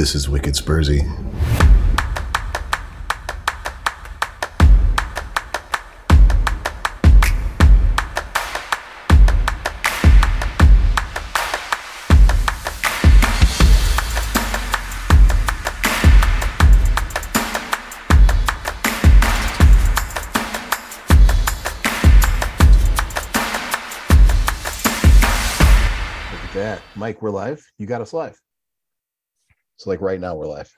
[0.00, 1.06] This is Wicked Spursy.
[26.96, 27.66] Mike, we're live.
[27.76, 28.40] You got us live.
[29.80, 30.70] So like right now we're live.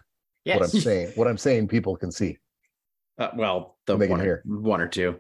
[0.45, 0.61] Yes.
[0.61, 2.39] What I'm saying, what I'm saying people can see.
[3.18, 4.43] Uh, well, the They one, or- hear.
[4.46, 5.17] one or two.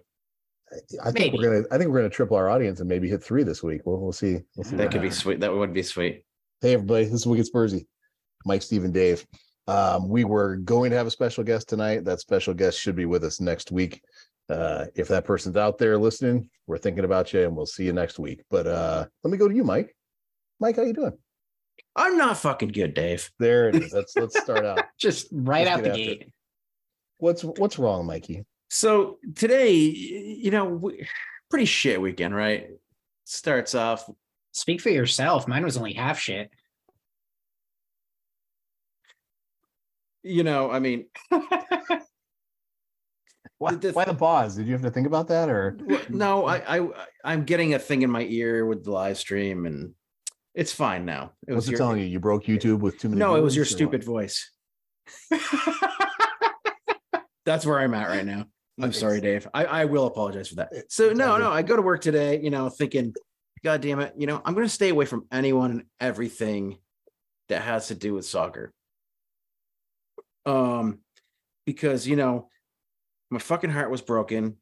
[1.04, 3.42] I think we're gonna I think we're gonna triple our audience and maybe hit three
[3.42, 3.80] this week.
[3.84, 4.38] We'll we'll see.
[4.56, 5.40] We'll see That could be sweet.
[5.40, 6.24] That would be sweet.
[6.60, 7.86] Hey everybody, this is Wicked Spursy.
[8.46, 9.26] Mike, Steve, and Dave.
[9.66, 12.04] Um, we were going to have a special guest tonight.
[12.04, 14.00] That special guest should be with us next week.
[14.48, 17.92] Uh, if that person's out there listening, we're thinking about you and we'll see you
[17.92, 18.42] next week.
[18.48, 19.94] But uh let me go to you, Mike.
[20.60, 21.18] Mike, how you doing?
[21.94, 23.30] I'm not fucking good, Dave.
[23.38, 23.92] There it is.
[23.92, 24.80] Let's let's start out.
[24.98, 26.04] just right Let's out the after it.
[26.20, 26.32] gate.
[27.18, 28.44] What's what's wrong, Mikey?
[28.70, 31.06] So today, you know, we,
[31.50, 32.68] pretty shit weekend, right?
[33.24, 34.08] Starts off.
[34.52, 35.46] Speak for yourself.
[35.46, 36.50] Mine was only half shit.
[40.22, 41.06] You know, I mean,
[43.58, 44.56] Why, The- the- why the pause?
[44.56, 46.88] Did you have to think about that or no, I, I,
[47.24, 49.94] I'm getting a thing in my ear with the live stream, and
[50.54, 51.32] it's fine now.
[51.46, 52.04] It what's it your, telling you?
[52.06, 53.18] You broke YouTube with too many.
[53.18, 54.50] No, it was your stupid voice.
[57.44, 58.46] That's where I'm at right now.
[58.80, 58.98] I'm Nice.
[59.00, 59.46] sorry, Dave.
[59.52, 60.70] I, I will apologize for that.
[60.88, 61.50] So no, no.
[61.50, 63.12] I go to work today, you know, thinking,
[63.64, 66.78] God damn it, you know, I'm gonna stay away from anyone and everything
[67.48, 68.72] that has to do with soccer.
[70.46, 71.00] Um,
[71.66, 72.48] because you know,
[73.30, 74.56] my fucking heart was broken.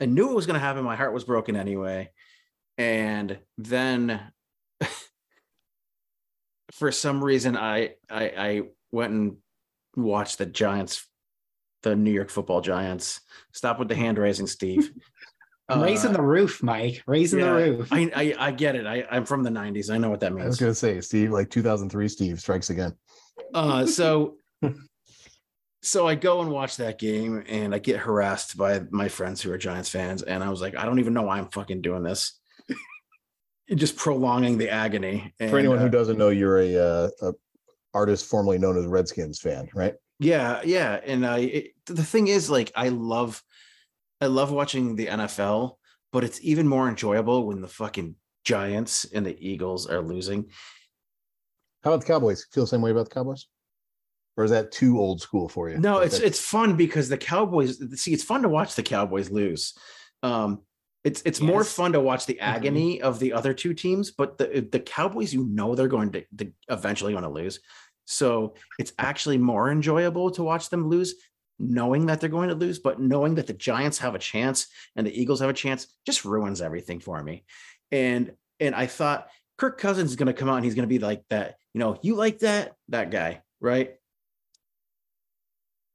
[0.00, 0.84] I knew it was gonna happen.
[0.84, 2.10] My heart was broken anyway.
[2.76, 4.20] And then
[6.74, 9.36] for some reason I I I went and
[9.96, 11.08] watched the Giants,
[11.82, 13.20] the New York football giants.
[13.52, 14.90] Stop with the hand raising, Steve.
[15.68, 17.02] I'm raising Uh, the roof, Mike.
[17.06, 17.88] Raising yeah, the roof.
[17.92, 18.86] I, I I get it.
[18.86, 19.90] I, I'm from the 90s.
[19.90, 20.44] I know what that means.
[20.44, 22.94] I was gonna say, Steve, like 2003, Steve strikes again.
[23.52, 24.36] Uh so
[25.82, 29.52] so I go and watch that game and I get harassed by my friends who
[29.52, 30.22] are Giants fans.
[30.22, 32.40] And I was like, I don't even know why I'm fucking doing this.
[33.74, 35.32] Just prolonging the agony.
[35.38, 37.32] For anyone uh, who doesn't know, you're a, uh, a
[37.94, 39.94] artist formerly known as Redskins fan, right?
[40.18, 43.42] Yeah, yeah, and I it, the thing is like I love
[44.20, 45.76] I love watching the NFL,
[46.12, 50.50] but it's even more enjoyable when the fucking Giants and the Eagles are losing.
[51.82, 52.46] How about the Cowboys?
[52.52, 53.46] Feel the same way about the Cowboys?
[54.36, 55.78] Or is that too old school for you?
[55.78, 59.74] No, it's it's fun because the Cowboys see it's fun to watch the Cowboys lose.
[60.22, 60.62] Um
[61.04, 62.56] it's it's more fun to watch the mm-hmm.
[62.56, 66.24] agony of the other two teams, but the the Cowboys you know they're going to,
[66.38, 67.60] to eventually going to lose.
[68.06, 71.14] So it's actually more enjoyable to watch them lose
[71.58, 74.66] knowing that they're going to lose, but knowing that the Giants have a chance
[74.96, 77.44] and the Eagles have a chance just ruins everything for me.
[77.92, 79.28] And and I thought
[79.58, 81.80] Kirk Cousins is going to come out and he's going to be like that, you
[81.80, 83.94] know, you like that that guy, right?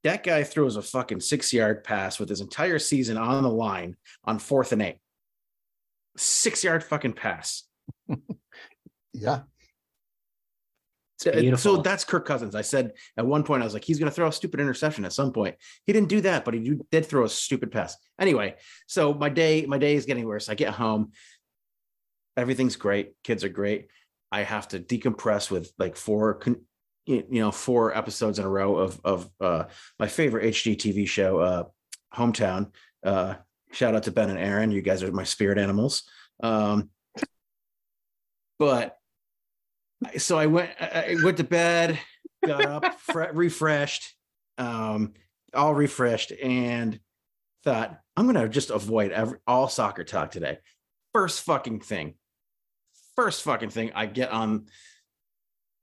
[0.04, 3.98] That guy throws a fucking six yard pass with his entire season on the line
[4.24, 4.98] on fourth and eight.
[6.18, 7.64] Six yard fucking pass.
[9.14, 9.42] yeah.
[11.26, 12.56] Uh, uh, so- that's Kirk Cousins.
[12.56, 15.04] I said at one point, I was like, he's going to throw a stupid interception
[15.04, 15.56] at some point.
[15.86, 17.98] He didn't do that, but he did throw a stupid pass.
[18.20, 18.56] Anyway,
[18.88, 20.48] so my day, my day is getting worse.
[20.48, 21.12] I get home,
[22.38, 23.14] everything's great.
[23.24, 23.88] Kids are great.
[24.32, 26.64] I have to decompress with like four, con-
[27.06, 29.66] you know, four episodes in a row of of uh,
[29.98, 31.64] my favorite HGTV show, uh,
[32.14, 32.72] Hometown.
[33.04, 33.36] Uh,
[33.72, 34.72] shout out to Ben and Erin.
[34.72, 36.04] You guys are my spirit animals.
[36.42, 36.90] Um,
[38.58, 38.98] but
[40.18, 42.00] so I went, I went to bed,
[42.46, 44.16] got up, fre- refreshed,
[44.58, 45.14] um,
[45.54, 47.00] all refreshed, and
[47.64, 50.60] thought I'm gonna just avoid every all soccer talk today.
[51.14, 52.16] First fucking thing,
[53.16, 53.92] first fucking thing.
[53.96, 54.68] I get on,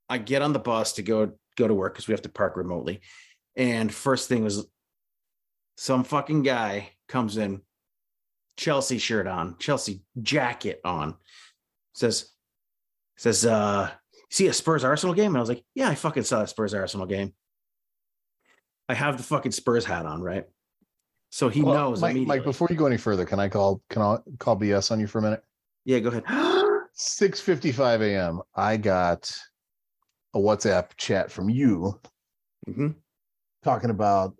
[0.09, 2.56] I get on the bus to go go to work because we have to park
[2.56, 3.00] remotely,
[3.56, 4.67] and first thing was
[5.76, 7.61] some fucking guy comes in,
[8.56, 11.17] Chelsea shirt on, Chelsea jacket on,
[11.94, 12.31] says
[13.17, 13.91] says uh
[14.31, 15.29] see a Spurs Arsenal game?
[15.32, 17.32] And I was like, yeah, I fucking saw a Spurs Arsenal game.
[18.88, 20.44] I have the fucking Spurs hat on, right?
[21.31, 22.17] So he Well, knows Mike.
[22.19, 25.06] Mike, before you go any further, can I call can I call BS on you
[25.06, 25.43] for a minute?
[25.85, 26.25] yeah, go ahead.
[26.97, 28.41] 6:55 a.m.
[28.55, 29.37] I got
[30.37, 31.99] a WhatsApp chat from you
[32.69, 32.94] Mhm.
[33.65, 34.37] talking about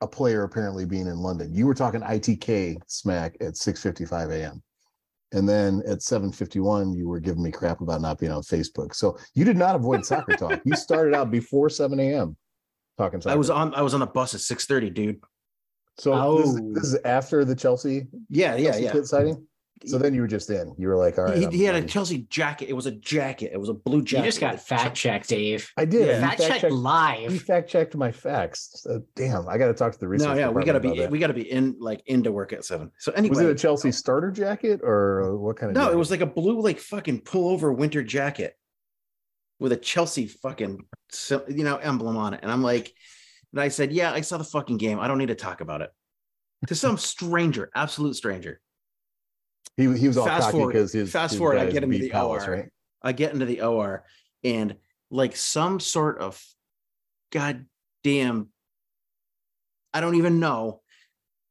[0.00, 1.52] a player apparently being in London.
[1.52, 4.62] You were talking ITK smack at 6:55 a.m.
[5.32, 8.94] And then at 751, you were giving me crap about not being on Facebook.
[8.94, 10.60] So you did not avoid soccer talk.
[10.64, 12.36] You started out before 7 a.m.
[12.96, 13.34] talking soccer.
[13.34, 15.20] I was on I was on the bus at 6:30, dude.
[15.98, 16.72] so this, is- Oh.
[16.74, 19.02] this is after the Chelsea, Yeah, yeah, Chelsea yeah.
[19.02, 19.47] sighting.
[19.86, 20.74] So then you were just in.
[20.78, 21.36] You were like, all right.
[21.36, 21.82] he, he had a.
[21.82, 22.68] Chelsea jacket.
[22.68, 23.50] It was a jacket.
[23.52, 24.24] It was a blue jacket.
[24.24, 25.70] You just got fact checked, Dave.
[25.76, 26.06] I did.
[26.06, 26.14] Yeah.
[26.16, 27.32] You Fact check checked- live.
[27.32, 28.70] You fact checked my facts.
[28.82, 30.28] So, damn, I got to talk to the research.
[30.28, 31.10] No, yeah, we gotta be that.
[31.10, 32.90] we gotta be in like into work at seven.
[32.98, 35.76] So anyway, Was it a Chelsea starter jacket or uh, what kind of?
[35.76, 38.54] no, it was like a blue like fucking pullover winter jacket
[39.60, 40.78] with a Chelsea fucking
[41.48, 42.40] you know emblem on it.
[42.42, 42.92] And I'm like,
[43.52, 45.00] and I said, yeah, I saw the fucking game.
[45.00, 45.90] I don't need to talk about it
[46.66, 48.60] to some stranger, absolute stranger.
[49.78, 51.98] He, he was all Fast cocky forward- because his fast his forward, I get into
[51.98, 52.52] the Palace, OR.
[52.52, 52.68] right?
[53.00, 54.04] I get into the OR
[54.42, 54.74] and
[55.08, 56.44] like some sort of
[57.30, 58.48] goddamn,
[59.94, 60.82] I don't even know.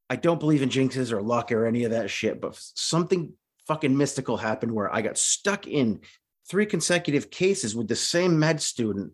[0.10, 3.32] I don't believe in jinxes or luck or any of that shit, but something
[3.66, 6.02] fucking mystical happened where I got stuck in
[6.50, 9.14] three consecutive cases with the same med student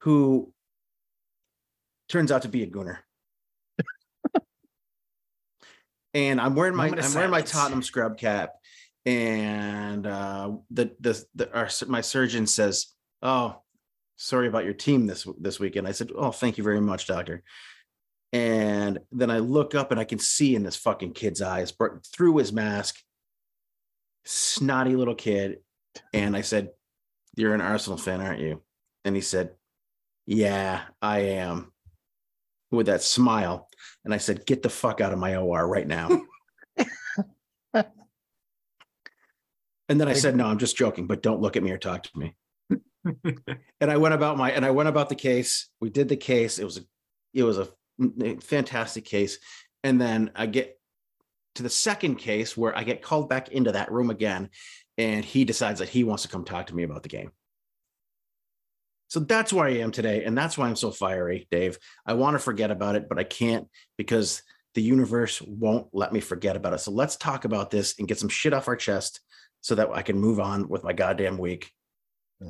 [0.00, 0.52] who
[2.08, 2.98] turns out to be a gooner.
[6.14, 7.42] And I'm wearing my I'm wearing my.
[7.42, 8.54] Tottenham scrub cap,
[9.06, 12.86] and uh, the the the our my surgeon says,
[13.22, 13.60] "Oh,
[14.16, 17.42] sorry about your team this this weekend." I said, "Oh, thank you very much, doctor."
[18.32, 21.72] And then I look up and I can see in this fucking kid's eyes
[22.14, 22.96] through his mask,
[24.24, 25.58] snotty little kid.
[26.12, 26.70] And I said,
[27.36, 28.62] You're an Arsenal fan, aren't you?
[29.04, 29.50] And he said,
[30.26, 31.72] Yeah, I am.
[32.70, 33.68] With that smile.
[34.04, 36.08] And I said, Get the fuck out of my OR right now.
[37.74, 37.84] and
[39.88, 42.18] then I said, No, I'm just joking, but don't look at me or talk to
[42.18, 42.34] me.
[43.80, 45.68] and I went about my and I went about the case.
[45.80, 46.58] We did the case.
[46.58, 46.82] It was a
[47.34, 47.68] it was a
[48.40, 49.38] fantastic case.
[49.82, 50.78] And then I get
[51.54, 54.50] to the second case where I get called back into that room again,
[54.98, 57.32] and he decides that he wants to come talk to me about the game.
[59.10, 61.78] So that's where I am today, and that's why I'm so fiery, Dave.
[62.06, 63.66] I want to forget about it, but I can't
[63.98, 64.40] because
[64.76, 66.78] the universe won't let me forget about it.
[66.78, 69.18] So let's talk about this and get some shit off our chest
[69.62, 71.72] so that I can move on with my goddamn week.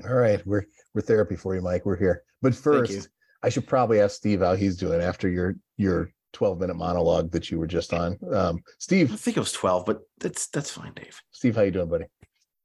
[0.05, 1.87] All right, we're we're therapy for you, Mike.
[1.87, 2.25] We're here.
[2.43, 3.09] But first,
[3.43, 7.51] I should probably ask Steve how he's doing after your your 12 minute monologue that
[7.51, 8.19] you were just on.
[8.35, 9.11] Um, Steve.
[9.11, 11.23] I think it was 12, but that's that's fine, Dave.
[11.33, 12.05] Steve, how you doing, buddy?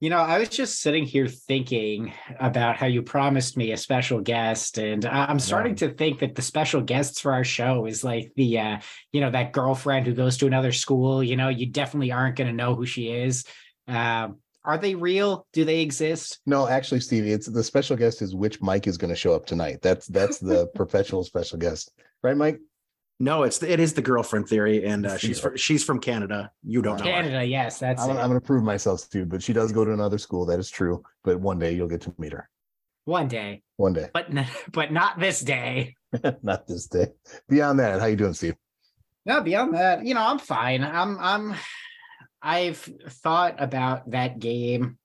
[0.01, 4.19] You know, I was just sitting here thinking about how you promised me a special
[4.19, 8.31] guest, and I'm starting to think that the special guests for our show is like
[8.35, 8.77] the, uh,
[9.13, 11.23] you know, that girlfriend who goes to another school.
[11.23, 13.45] You know, you definitely aren't going to know who she is.
[13.87, 15.47] Um, are they real?
[15.53, 16.39] Do they exist?
[16.45, 19.45] No, actually, Steve, it's the special guest is which Mike is going to show up
[19.45, 19.79] tonight.
[19.81, 21.91] That's that's the perpetual special guest,
[22.21, 22.59] right, Mike?
[23.19, 26.51] No, it's it is the girlfriend theory, and uh, she's girl- fr- she's from Canada.
[26.63, 27.05] You don't know.
[27.05, 27.11] her.
[27.11, 28.19] Canada, yes, that's I'm, it.
[28.19, 30.45] I'm going to prove myself, Steve, but she does go to another school.
[30.45, 31.01] That is true.
[31.23, 32.49] But one day you'll get to meet her.
[33.05, 35.95] one day, One day, but n- but not this day.
[36.43, 37.13] not this day.
[37.47, 38.55] Beyond that, how you doing, Steve?
[39.25, 40.83] No, beyond that, you know, I'm fine.
[40.83, 41.55] I'm I'm
[42.41, 44.97] I've thought about that game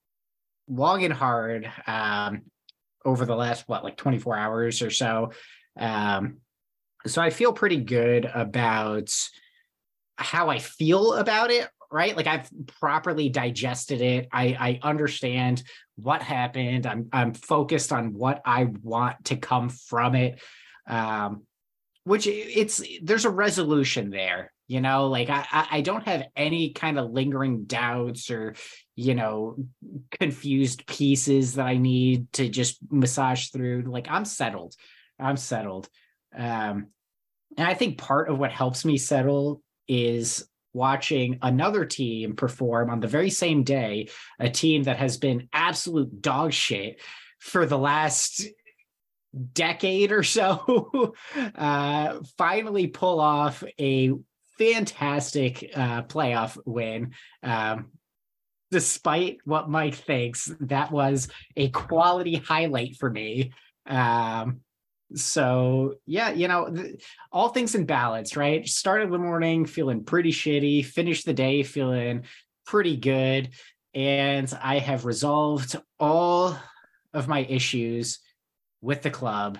[0.68, 2.42] long and hard um
[3.04, 5.30] over the last what like 24 hours or so.
[5.78, 6.38] Um
[7.06, 9.10] so I feel pretty good about
[10.16, 12.16] how I feel about it, right?
[12.16, 12.50] Like I've
[12.80, 14.28] properly digested it.
[14.32, 15.62] I I understand
[15.96, 16.86] what happened.
[16.86, 20.40] I'm I'm focused on what I want to come from it.
[20.86, 21.42] Um
[22.04, 26.98] which it's there's a resolution there you know like I, I don't have any kind
[26.98, 28.54] of lingering doubts or
[28.96, 29.56] you know
[30.12, 34.74] confused pieces that i need to just massage through like i'm settled
[35.18, 35.88] i'm settled
[36.36, 36.86] um
[37.56, 43.00] and i think part of what helps me settle is watching another team perform on
[43.00, 47.00] the very same day a team that has been absolute dog shit
[47.40, 48.44] for the last
[49.52, 51.14] decade or so
[51.56, 54.12] uh finally pull off a
[54.58, 57.90] fantastic uh playoff win um
[58.70, 63.52] despite what mike thinks that was a quality highlight for me.
[63.86, 64.60] Um
[65.14, 67.02] so yeah you know th-
[67.32, 72.22] all things in balance right started the morning feeling pretty shitty finished the day feeling
[72.66, 73.50] pretty good
[73.94, 76.56] and i have resolved all
[77.12, 78.20] of my issues
[78.80, 79.58] with the club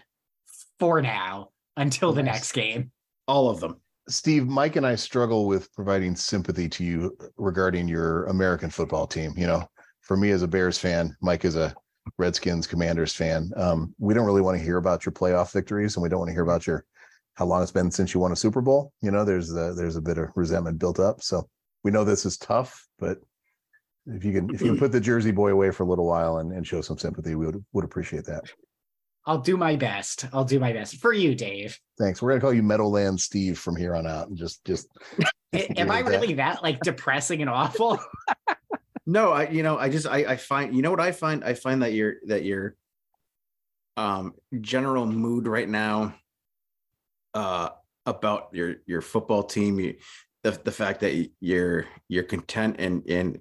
[0.78, 2.35] for now until the Nice.
[2.35, 2.90] next game.
[3.26, 3.80] All of them.
[4.09, 9.33] Steve, Mike and I struggle with providing sympathy to you regarding your American football team.
[9.37, 9.69] You know,
[10.00, 11.75] for me as a Bears fan, Mike is a
[12.19, 13.50] Redskins Commanders fan.
[13.57, 16.29] Um, we don't really want to hear about your playoff victories, and we don't want
[16.29, 16.85] to hear about your
[17.35, 18.93] how long it's been since you won a Super Bowl.
[19.00, 21.23] You know, there's a, there's a bit of resentment built up.
[21.23, 21.49] So
[21.85, 23.19] we know this is tough, but
[24.07, 26.38] if you can if you can put the Jersey boy away for a little while
[26.38, 28.45] and, and show some sympathy, we would would appreciate that.
[29.26, 30.26] I'll do my best.
[30.33, 31.79] I'll do my best for you, Dave.
[31.99, 32.21] Thanks.
[32.21, 34.88] We're gonna call you Meadowland Steve from here on out, and just just.
[35.52, 36.09] Am I that.
[36.09, 37.99] really that like depressing and awful?
[39.11, 41.43] No, I you know, I just I I find you know what I find?
[41.43, 42.76] I find that your that your
[43.97, 46.14] um general mood right now
[47.35, 47.71] uh
[48.07, 49.97] about your your football team, you,
[50.45, 53.40] the the fact that you're you're content and and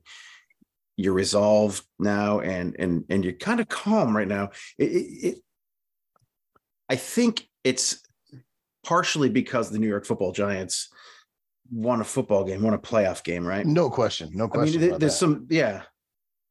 [0.97, 4.49] you're resolved now and and and you're kind of calm right now.
[4.79, 5.35] It, it, it
[6.89, 8.01] I think it's
[8.83, 10.89] partially because the New York Football Giants
[11.71, 13.65] won a football game, won a playoff game, right?
[13.65, 14.29] No question.
[14.33, 14.81] No I question.
[14.81, 15.17] mean, there- there's that.
[15.17, 15.83] some, yeah.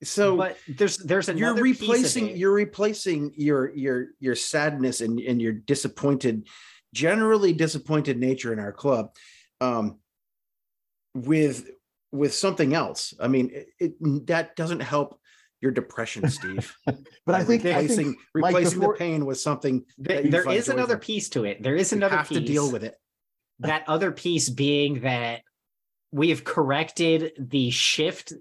[0.04, 2.36] So but there's there's you're another piece of replacing, it.
[2.36, 6.46] you're replacing your your your sadness and and your disappointed,
[6.94, 9.10] generally disappointed nature in our club,
[9.60, 9.98] um,
[11.14, 11.68] with
[12.12, 13.12] with something else.
[13.20, 15.18] I mean, it, it that doesn't help
[15.60, 16.72] your depression, Steve.
[16.86, 20.24] But I think, I replacing think Mike, replacing before- the pain with something There- that
[20.26, 21.00] you there find is joy another from.
[21.00, 21.60] piece to it.
[21.62, 22.94] There is you another have piece to deal with it.
[23.60, 25.42] That other piece being that
[26.12, 28.32] we have corrected the shift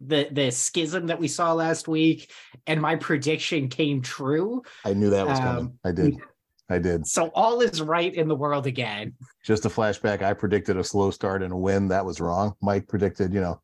[0.00, 2.30] the the schism that we saw last week
[2.66, 5.64] and my prediction came true I knew that was coming.
[5.64, 6.16] Um, I did.
[6.68, 7.06] I did.
[7.06, 9.14] so all is right in the world again
[9.44, 10.22] Just a flashback.
[10.22, 11.88] I predicted a slow start and a win.
[11.88, 12.54] That was wrong.
[12.60, 13.60] Mike predicted, you know,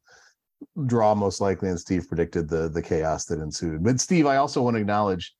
[0.86, 3.82] draw most likely, and Steve predicted the the chaos that ensued.
[3.82, 5.34] But Steve, I also want to acknowledge.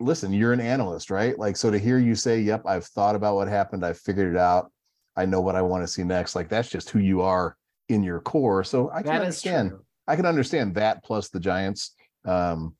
[0.00, 1.38] Listen, you're an analyst, right?
[1.38, 3.84] Like, so to hear you say, "Yep, I've thought about what happened.
[3.84, 4.72] I've figured it out.
[5.16, 7.56] I know what I want to see next." Like, that's just who you are
[7.88, 8.64] in your core.
[8.64, 9.72] So I can that understand.
[10.06, 11.94] I can understand that plus the Giants.
[12.24, 12.74] Um,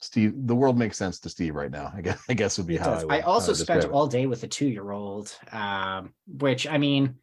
[0.00, 1.92] Steve, the world makes sense to Steve right now.
[1.94, 3.02] I guess I guess would be It how does.
[3.02, 7.16] I, would, I also would spent all day with a two-year-old, um, which I mean,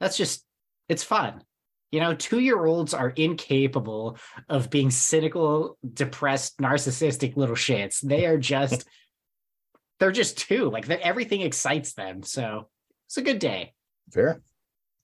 [0.00, 0.44] that's just
[0.88, 1.42] it's fun.
[1.92, 8.00] You know, two-year-olds are incapable of being cynical, depressed, narcissistic little shits.
[8.00, 8.86] They are just
[10.00, 10.70] they're just two.
[10.70, 12.24] Like that everything excites them.
[12.24, 12.68] So
[13.06, 13.74] it's a good day.
[14.12, 14.40] Fair.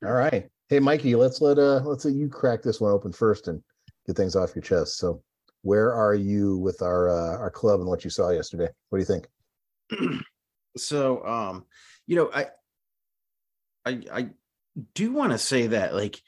[0.05, 0.49] All right.
[0.69, 3.63] Hey, Mikey, let's let uh let's let you crack this one open first and
[4.07, 4.99] get things off your chest.
[4.99, 5.23] So,
[5.63, 8.69] where are you with our uh, our club and what you saw yesterday?
[8.89, 10.21] What do you think?
[10.77, 11.65] so um
[12.07, 12.47] you know i
[13.85, 14.29] i i
[14.95, 16.21] do want to say that like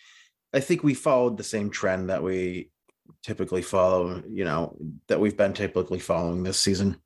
[0.55, 2.71] i think we followed the same trend that we
[3.23, 4.77] typically follow you know
[5.09, 6.97] that we've been typically following this season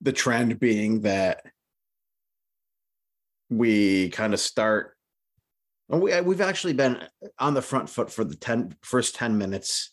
[0.00, 1.42] the trend being that
[3.50, 4.92] we kind of start
[5.88, 7.00] we, we've actually been
[7.38, 9.92] on the front foot for the 10 first 10 minutes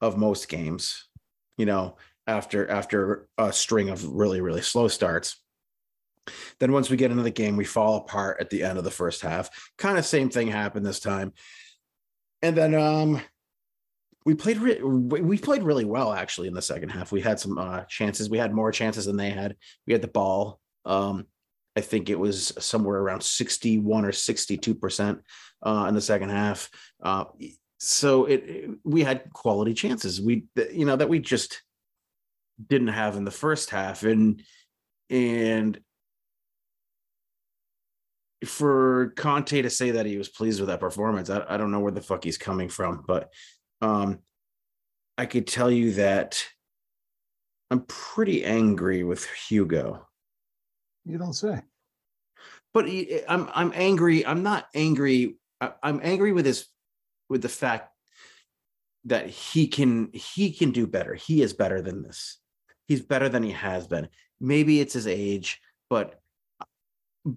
[0.00, 1.08] of most games
[1.56, 5.40] you know after after a string of really really slow starts.
[6.60, 8.90] Then once we get into the game we fall apart at the end of the
[8.90, 9.50] first half.
[9.76, 11.32] Kind of same thing happened this time.
[12.42, 13.20] And then um
[14.24, 17.10] we played re- we played really well actually in the second half.
[17.10, 18.30] We had some uh chances.
[18.30, 19.56] We had more chances than they had.
[19.86, 21.26] We had the ball um
[21.76, 25.20] i think it was somewhere around 61 or 62 percent
[25.64, 26.68] uh in the second half.
[27.02, 27.24] Uh
[27.78, 30.20] so it, it- we had quality chances.
[30.20, 31.62] We you know that we just
[32.68, 34.04] didn't have in the first half.
[34.04, 34.42] And
[35.10, 35.80] and
[38.46, 41.80] for Conte to say that he was pleased with that performance, I, I don't know
[41.80, 43.30] where the fuck he's coming from, but
[43.80, 44.18] um,
[45.18, 46.44] I could tell you that
[47.70, 50.06] I'm pretty angry with Hugo.
[51.04, 51.62] You don't say.
[52.74, 54.24] But eh, I'm I'm angry.
[54.24, 55.36] I'm not angry.
[55.82, 56.66] I'm angry with his
[57.28, 57.90] with the fact
[59.04, 61.14] that he can he can do better.
[61.14, 62.38] He is better than this.
[62.86, 64.08] He's better than he has been.
[64.40, 66.20] Maybe it's his age, but
[66.60, 67.30] uh,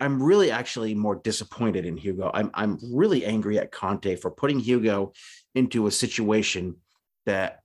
[0.00, 2.30] I'm really actually more disappointed in Hugo.
[2.32, 5.12] I'm I'm really angry at Conte for putting Hugo
[5.54, 6.76] into a situation
[7.24, 7.60] that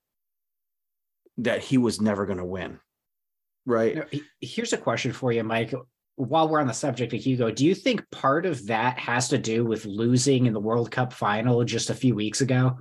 [1.38, 2.80] that he was never going to win.
[3.66, 4.04] Right?
[4.40, 5.74] Here's a question for you, Mike.
[6.16, 9.38] While we're on the subject of Hugo, do you think part of that has to
[9.38, 12.80] do with losing in the World Cup final just a few weeks ago?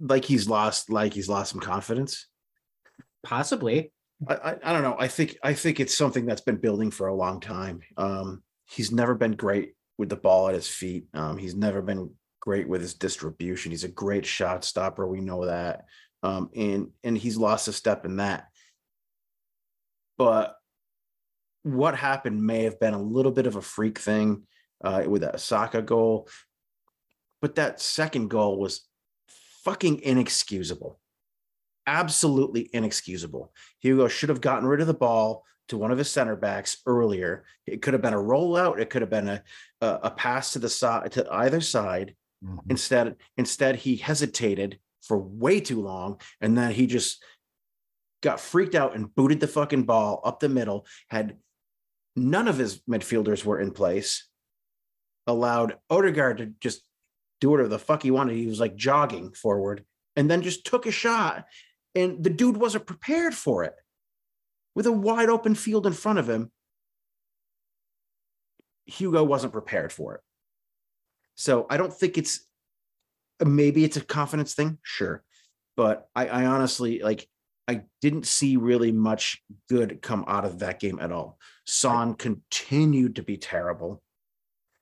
[0.00, 2.26] Like he's lost like he's lost some confidence.
[3.22, 3.92] Possibly.
[4.28, 4.96] I, I, I don't know.
[4.98, 7.80] I think I think it's something that's been building for a long time.
[7.96, 11.06] Um, he's never been great with the ball at his feet.
[11.14, 13.70] Um, he's never been great with his distribution.
[13.72, 15.06] He's a great shot stopper.
[15.06, 15.84] We know that.
[16.22, 18.48] Um, and and he's lost a step in that.
[20.18, 20.56] But
[21.62, 24.46] what happened may have been a little bit of a freak thing
[24.82, 26.28] uh, with that Osaka goal.
[27.42, 28.86] But that second goal was
[29.64, 30.98] fucking inexcusable
[31.86, 33.52] absolutely inexcusable.
[33.80, 37.44] Hugo should have gotten rid of the ball to one of his center backs earlier.
[37.66, 38.78] It could have been a rollout.
[38.80, 39.42] It could have been a
[39.80, 42.14] a, a pass to the side to either side.
[42.44, 42.58] Mhm.
[42.70, 47.22] Instead, instead he hesitated for way too long, and then he just
[48.26, 50.84] got freaked out and booted the fucking ball up the middle.
[51.08, 51.36] Had
[52.16, 54.28] none of his midfielders were in place.
[55.28, 56.82] Allowed Odegaard to just
[57.40, 58.34] do whatever the fuck he wanted.
[58.34, 59.84] He was like jogging forward,
[60.16, 61.44] and then just took a shot,
[61.94, 63.74] and the dude wasn't prepared for it.
[64.74, 66.50] With a wide open field in front of him,
[68.86, 70.20] Hugo wasn't prepared for it.
[71.36, 72.40] So I don't think it's
[73.44, 75.22] maybe it's a confidence thing, sure.
[75.76, 77.28] But I, I honestly like
[77.68, 81.38] I didn't see really much good come out of that game at all.
[81.64, 84.02] Son continued to be terrible.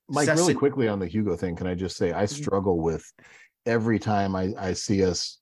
[0.08, 2.42] Mike, really quickly on the Hugo thing, can I just say I mm-hmm.
[2.42, 3.10] struggle with
[3.64, 5.38] every time I, I see us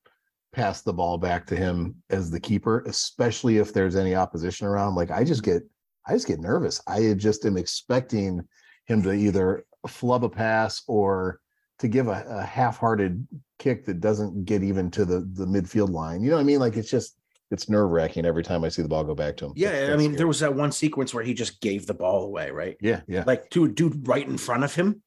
[0.53, 4.95] pass the ball back to him as the keeper, especially if there's any opposition around.
[4.95, 5.53] Like I just mm-hmm.
[5.55, 5.63] get
[6.07, 6.81] I just get nervous.
[6.87, 8.47] I just am expecting
[8.87, 11.41] him to either flub a pass or
[11.79, 13.27] to give a, a half-hearted
[13.59, 16.23] kick that doesn't get even to the the midfield line.
[16.23, 16.61] You know what I mean?
[16.61, 17.17] Like it's just
[17.53, 19.53] it's nerve-wracking every time I see the ball go back to him.
[19.55, 20.17] Yeah, I mean, scary.
[20.17, 22.77] there was that one sequence where he just gave the ball away, right?
[22.81, 23.25] yeah, yeah.
[23.27, 25.03] Like to a dude right in front of him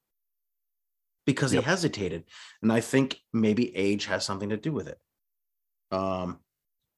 [1.25, 1.63] because Yep.
[1.63, 2.23] he hesitated.
[2.61, 4.99] And I think maybe age has something to do with it.
[5.91, 6.39] Um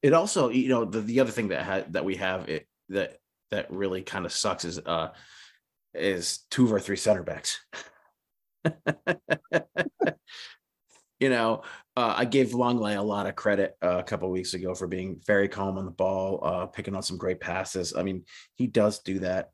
[0.04, 3.18] it also, you know, the, the other thing that had that we have it that
[3.52, 5.10] that really kind of sucks is uh
[5.94, 7.60] is two of our three center backs.
[11.20, 11.64] you know,
[11.96, 15.20] uh, I gave Lenglet a lot of credit uh, a couple weeks ago for being
[15.26, 17.96] very calm on the ball, uh, picking on some great passes.
[17.96, 18.24] I mean,
[18.56, 19.52] he does do that.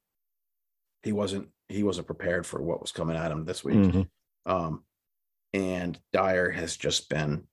[1.04, 3.76] He wasn't he wasn't prepared for what was coming at him this week.
[3.78, 4.08] Mhm.
[4.46, 4.84] Um,
[5.54, 7.48] and Dier has just been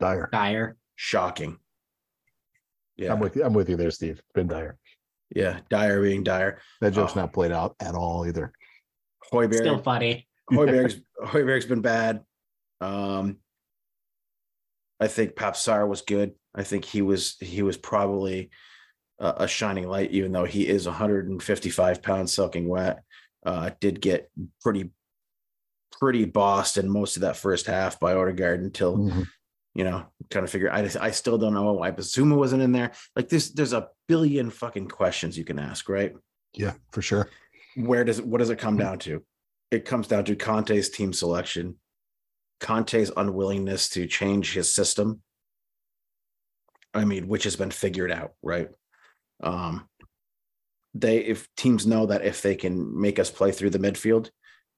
[0.00, 0.28] Dire.
[0.32, 0.76] Dier.
[0.96, 1.58] shocking.
[2.96, 3.44] Yeah, I'm with you.
[3.44, 4.20] I'm with you there, Steve.
[4.34, 4.78] Been dire.
[5.34, 6.58] yeah, Dier being Dier.
[6.82, 7.20] That joke's Oh.
[7.20, 8.52] not played out at all either.
[9.32, 10.28] Højbjerg, Still funny.
[10.50, 12.24] Højbjerg's Højbjerg's been bad.
[12.82, 13.38] Um,
[15.00, 16.34] I think Pape Sarr was good.
[16.54, 18.50] I think he was he was probably
[19.18, 23.02] a, a shining light, even though he is 155 pounds soaking wet.
[23.44, 24.90] Uh, did get pretty
[25.98, 29.26] pretty bossed in most of that first half by Odegaard until Mhm.
[29.74, 30.70] you know kind of figure.
[30.70, 32.92] I I still don't know why Bissouma wasn't in there.
[33.16, 36.14] Like there's there's a billion fucking questions you can ask, right?
[36.54, 37.28] Yeah, for sure.
[37.76, 39.24] where does what does it come down to?
[39.70, 41.78] It comes down to Conte's team selection,
[42.62, 45.20] Conte's unwillingness to change his system.
[46.94, 48.68] I mean, which has been figured out, right?
[49.42, 49.88] Um,
[50.94, 54.30] they if teams know that if they can make us play through the midfield,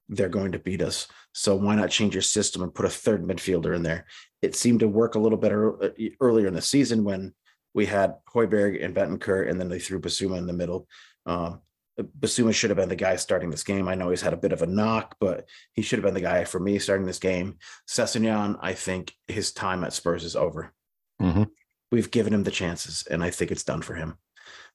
[0.09, 1.07] they're going to beat us.
[1.33, 4.05] So why not change your system and put a third midfielder in there?
[4.41, 7.33] It seemed to work a little better uh, earlier in the season when
[7.73, 10.87] we had Højbjerg and Bentancur, and then they threw Bissouma in the middle.
[11.25, 11.61] Um,
[11.99, 13.87] Bissouma should have been the guy starting this game.
[13.87, 16.21] I know he's had a bit of a knock, but he should have been the
[16.21, 17.57] guy for me starting this game.
[17.87, 20.73] Sessegnon, I think his time at Spurs is over.
[21.21, 21.49] Mhm.
[21.91, 24.17] We've given him the chances, and I think it's done for him.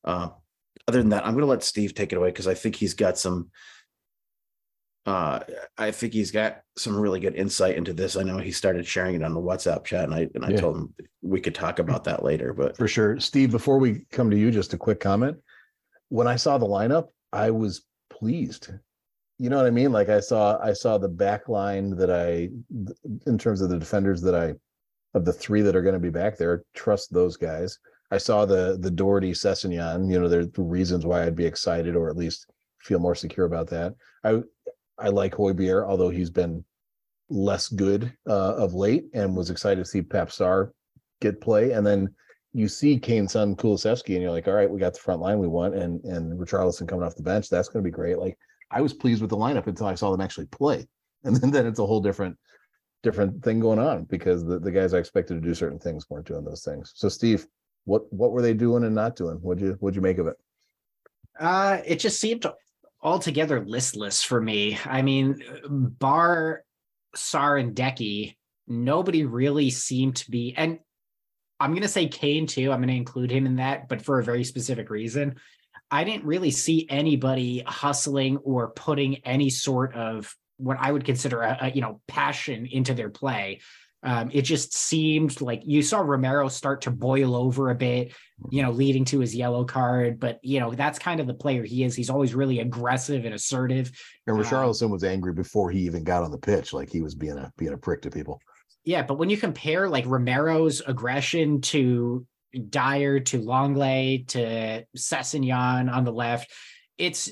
[0.03, 0.31] Uh,
[0.89, 2.95] other than that, I'm going to let Steve take it away because I think he's
[2.95, 3.51] got some.
[5.07, 5.41] Uh,
[5.79, 8.17] I think he's got some really good insight into this.
[8.17, 10.61] I know he started sharing it on the WhatsApp chat, and I and I Yeah.
[10.61, 12.53] told him we could talk about that later.
[12.55, 13.19] But For sure.
[13.21, 15.39] Steve, before we come to you, just a quick comment.
[16.11, 18.71] When I saw the lineup, I was pleased.
[19.39, 19.91] You know what I mean?
[19.91, 22.51] Like I saw I saw the back line that I
[23.27, 24.55] in terms of the defenders that I
[25.15, 27.79] of the three that are going to be back there, trust those guys.
[28.11, 31.97] I saw the the Doherty Sessegnon, you know, there's the reasons why I'd be excited
[31.97, 33.95] or at least feel more secure about that.
[34.25, 34.43] I
[34.99, 36.65] I like Højbjerg, although he's been
[37.31, 40.71] less good uh, of late and was excited to see Pape Sarr
[41.21, 41.71] get play.
[41.73, 42.15] And then
[42.53, 45.39] you see Kane's son Kulusevski, and you're like, all right, we got the front line
[45.39, 47.49] we want, and and Richarlison coming off the bench.
[47.49, 48.19] That's going to be great.
[48.19, 48.39] Like
[48.71, 50.87] I was pleased with the lineup until I saw them actually play,
[51.25, 52.37] and then, then it's a whole different
[53.03, 56.27] different thing going on because the, the guys I expected to do certain things weren't
[56.27, 56.93] doing those things.
[56.95, 57.47] So Steve,
[57.85, 59.37] what what were they doing and not doing?
[59.37, 60.37] What'd you what'd you make of it?
[61.39, 62.45] Uh, it just seemed
[63.03, 64.79] altogether listless for me.
[64.85, 66.65] I mean, bar
[67.17, 68.37] Sarr and Deki,
[68.67, 70.81] nobody really seemed to be, and
[71.61, 72.73] I'm gonna say Kane too.
[72.73, 75.37] I'm gonna include him in that, but for a very specific reason.
[75.93, 81.43] I didn't really see anybody hustling or putting any sort of what I would consider
[81.43, 83.61] a, a you know passion into their play.
[84.03, 88.15] Um, it just seemed like you saw Romero start to boil over a bit,
[88.51, 90.19] you know, leading to his yellow card.
[90.19, 91.95] But you know, that's kind of the player he is.
[91.95, 93.93] He's always really aggressive and assertive.
[94.27, 97.15] And Um, Richarlison was angry before he even got on the pitch, like he was
[97.15, 98.41] being a being a prick to people.
[98.85, 106.05] Yeah, but when you compare like Romero's aggression to Dier to Lenglet to Sessegnon on
[106.05, 106.51] the left,
[106.99, 107.31] it's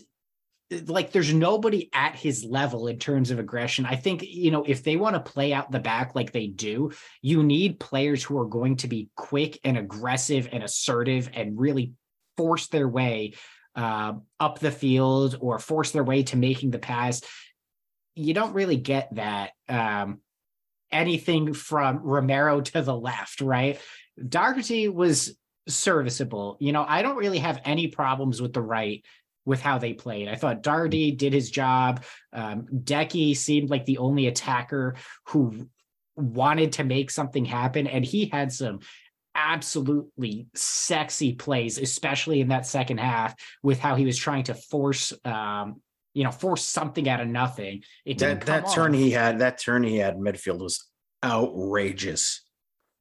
[0.87, 3.87] like there's nobody at his level in terms of aggression.
[3.87, 6.93] I think, you know, if they want to play out the back like they do,
[7.23, 11.95] you need players who are going to be quick and aggressive and assertive and really
[12.37, 13.33] force their way
[13.75, 17.23] uh, up the field or force their way to making the pass.
[18.15, 20.21] You don't really get that um,
[20.91, 23.81] anything from Romero to the left, right?
[24.27, 25.37] Doherty was
[25.69, 26.57] serviceable.
[26.61, 29.05] You know, I don't really have any problems with the right
[29.45, 30.29] with how they played.
[30.29, 32.05] I thought Doherty did his job.
[32.33, 34.97] Um, Deki seemed like the only attacker
[35.29, 35.69] who
[36.17, 38.81] wanted to make something happen, and he had some
[39.35, 45.13] absolutely sexy plays, especially in that second half, with how he was trying to force,
[45.25, 45.81] um,
[46.19, 47.85] you know, force something out of nothing.
[48.05, 50.85] It that that turn he had, that turn he had in midfield was
[51.23, 52.43] outrageous.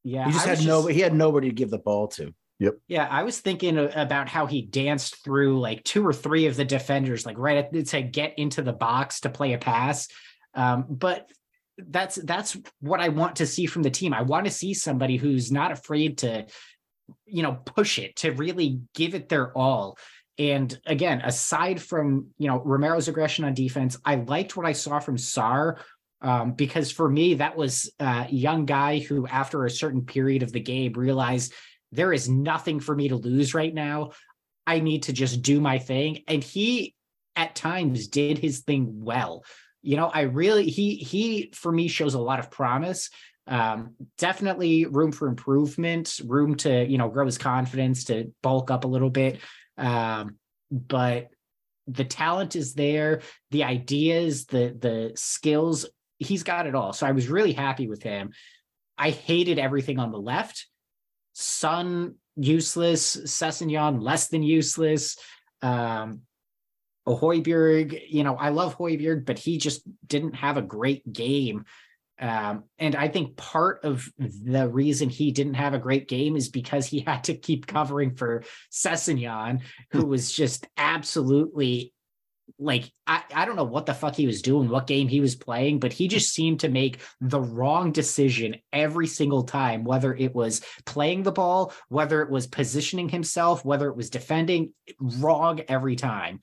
[0.04, 2.32] Yeah, he just had just, no, he had nobody to give the ball to.
[2.60, 2.76] Yep.
[2.88, 6.64] Yeah, I was thinking about how he danced through like two or three of the
[6.64, 10.08] defenders, like right at to get into the box to play a pass.
[10.54, 11.28] Um, but
[11.80, 14.14] that's that's what I want to see from the team.
[14.14, 16.46] I want to see somebody who's not afraid to,
[17.26, 19.98] you know, push it to really give it their all.
[20.40, 25.00] And again, aside from you know Romero's aggression on defense, I liked what I saw
[25.00, 25.78] from Sarr
[26.22, 30.52] um, because for me that was a young guy who, after a certain period of
[30.52, 31.54] the game, realized
[31.92, 34.12] there is nothing for me to lose right now.
[34.66, 36.24] I need to just do my thing.
[36.28, 36.96] And he
[37.36, 39.46] at times did his thing well.
[39.82, 43.10] You know, I really he he for me shows a lot of promise.
[43.46, 48.84] Um, definitely room for improvement, room to, you know, grow his confidence, to bulk up
[48.84, 49.40] a little bit.
[49.78, 50.38] Um,
[50.72, 51.30] but
[51.88, 55.86] the talent is there, the ideas, the the skills,
[56.20, 56.94] he's got it all.
[56.94, 58.32] So I was really happy with him.
[58.98, 60.68] I hated everything on the left.
[61.34, 65.18] Son useless, Sessegnon less than useless.
[65.62, 66.22] Um,
[67.08, 71.66] Højbjerg, you know, I love Højbjerg, but he just didn't have a great game.
[72.20, 76.50] Um, and I think part of the reason he didn't have a great game is
[76.50, 80.10] because he had to keep covering for Sessegnon, who hmm.
[80.10, 81.94] was just absolutely
[82.60, 85.36] like I, I don't know what the fuck he was doing, what game he was
[85.36, 90.34] playing, but he just seemed to make the wrong decision every single time, whether it
[90.34, 95.96] was playing the ball, whether it was positioning himself, whether it was defending, wrong every
[95.96, 96.40] time.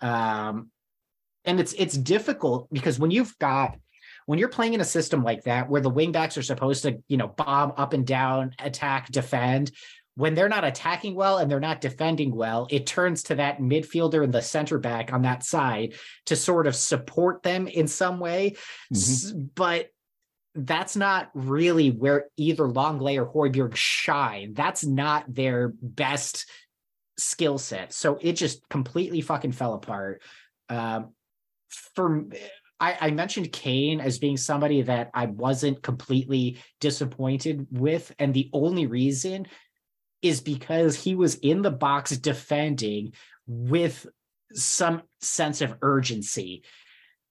[0.00, 0.70] Um,
[1.44, 3.76] and it's it's difficult because when you've got
[4.28, 7.16] when you're playing in a system like that where the wingbacks are supposed to, you
[7.16, 9.70] know, bomb up and down, attack, defend,
[10.16, 14.22] when they're not attacking well and they're not defending well, it turns to that midfielder
[14.22, 15.94] and the center back on that side
[16.26, 18.54] to sort of support them in some way.
[18.92, 19.44] Mm-hmm.
[19.54, 19.88] But
[20.54, 24.52] that's not really where either Lenglet or Højbjerg shine.
[24.52, 26.50] That's not their best
[27.16, 27.94] skill set.
[27.94, 30.20] So it just completely fucking fell apart.
[30.68, 31.14] Um,
[31.94, 32.24] for
[32.80, 38.50] I, I, mentioned Kane as being somebody that I wasn't completely disappointed with, and the
[38.52, 39.46] only reason
[40.22, 43.12] is because he was in the box defending
[43.46, 44.06] with
[44.52, 46.62] some sense of urgency,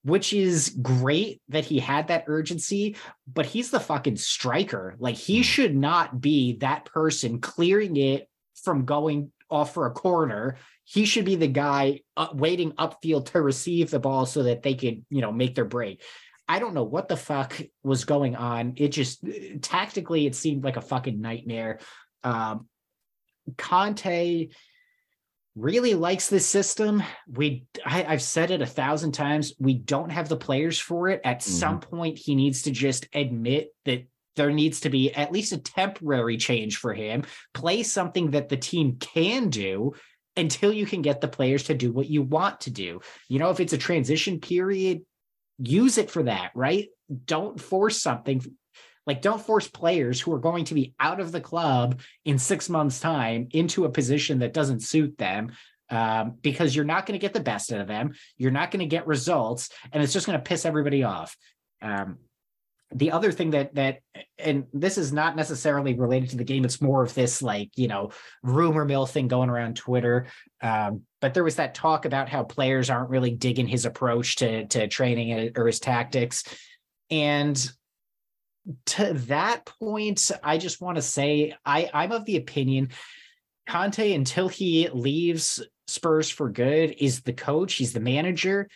[0.03, 2.95] which is great that he had that urgency,
[3.31, 4.95] but he's the fucking striker.
[4.99, 5.43] Like he hmm.
[5.43, 8.29] should not be that person clearing it
[8.63, 10.57] from going off for a corner.
[10.89, 14.73] He should be the guy uh, waiting upfield to receive the ball so that they
[14.73, 16.02] could, you know, make their break.
[16.47, 18.76] I don't know what the fuck was going on.
[18.78, 19.21] It just
[19.62, 21.80] tactically, it seemed like a fucking nightmare.
[22.23, 22.67] Um,
[23.58, 24.47] Conte
[25.58, 27.04] really likes this system.
[27.28, 29.54] We I, have said it a thousand times.
[29.60, 31.19] We don't have the players for it.
[31.26, 31.52] At mm-hmm.
[31.52, 35.58] some point, he needs to just admit that there needs to be at least a
[35.58, 37.26] temporary change for him.
[37.54, 39.93] Play something that the team can do
[40.38, 43.02] until you can get the players to do what you want to do.
[43.28, 45.02] You know, if it's a transition period,
[45.58, 46.88] use it for that, right?
[47.26, 48.41] Don't force something
[49.08, 52.69] like, don't force players who are going to be out of the club in six
[52.69, 55.54] months' time into a position that doesn't suit them
[55.89, 58.13] um, because you're not going to get the best out of them.
[58.36, 61.38] You're not going to get results, and it's just going to piss everybody off.
[61.82, 62.17] Um,
[62.93, 64.00] the other thing that that
[64.39, 67.88] and this is not necessarily related to the game it's more of this like you
[67.88, 68.12] know
[68.43, 70.28] rumor mill thing going around twitter
[70.62, 74.65] um, but there was that talk about how players aren't really digging his approach to
[74.67, 76.43] to training or his tactics
[77.10, 77.71] and
[78.86, 82.89] to that point, I just want to say I, I'm of the opinion
[83.67, 88.69] Conte, until he leaves Spurs for good, is the coach, he's the manager.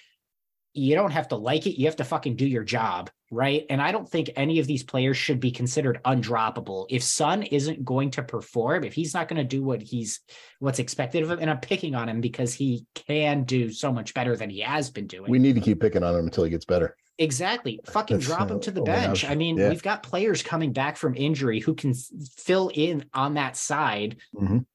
[0.73, 1.79] You don't have to like it.
[1.79, 3.09] You have to fucking do your job.
[3.31, 3.65] Right?
[3.69, 6.85] And I don't think any of these players should be considered undroppable.
[6.89, 10.19] If Son isn't going to perform, if he's not going to do what he's
[10.59, 14.13] what's expected of him, and I'm picking on him because he can do so much
[14.13, 15.31] better than he has been doing.
[15.31, 16.95] We need to keep picking on him until he gets better.
[17.17, 17.79] Exactly.
[17.85, 19.21] Fucking That's, drop him to the oh bench.
[19.23, 19.31] gosh.
[19.31, 19.69] I mean, Yeah.
[19.69, 21.93] we've got players coming back from injury who can
[22.37, 24.17] fill in on that side.
[24.35, 24.65] Mhm.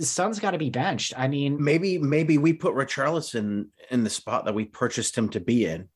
[0.00, 1.12] Son's got to be benched.
[1.16, 5.40] I mean, maybe maybe we put Richarlison in the spot that we purchased him to
[5.40, 5.88] be in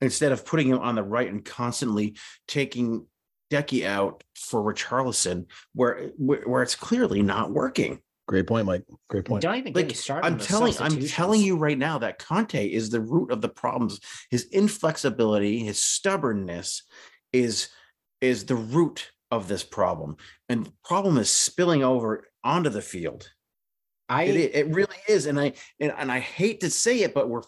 [0.00, 2.16] instead of putting him on the right and constantly
[2.48, 3.06] taking
[3.50, 8.00] Deki out for Richarlison where where, where it's clearly not working.
[8.28, 8.84] Great point, Mike.
[9.08, 9.42] Great point.
[9.42, 10.26] don't even get me Like started.
[10.26, 13.98] I'm telling I'm telling you right now that Conte is the root of the problems.
[14.30, 16.84] His inflexibility, his stubbornness
[17.32, 17.68] is
[18.20, 20.16] is the root of this problem.
[20.48, 23.28] And the problem is spilling over onto the field.
[24.08, 27.14] I It, i- it really is, and I and, and I hate to say it,
[27.14, 27.42] but we're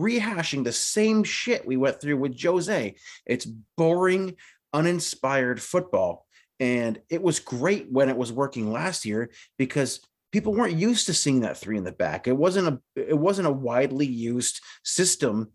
[0.00, 2.94] rehashing the same shit we went through with Jose.
[3.26, 4.36] It's boring,
[4.72, 6.26] uninspired football,
[6.58, 10.00] and it was great when it was working last year because
[10.32, 12.28] people weren't used to seeing that three in the back.
[12.28, 15.52] It wasn't a it wasn't a widely used system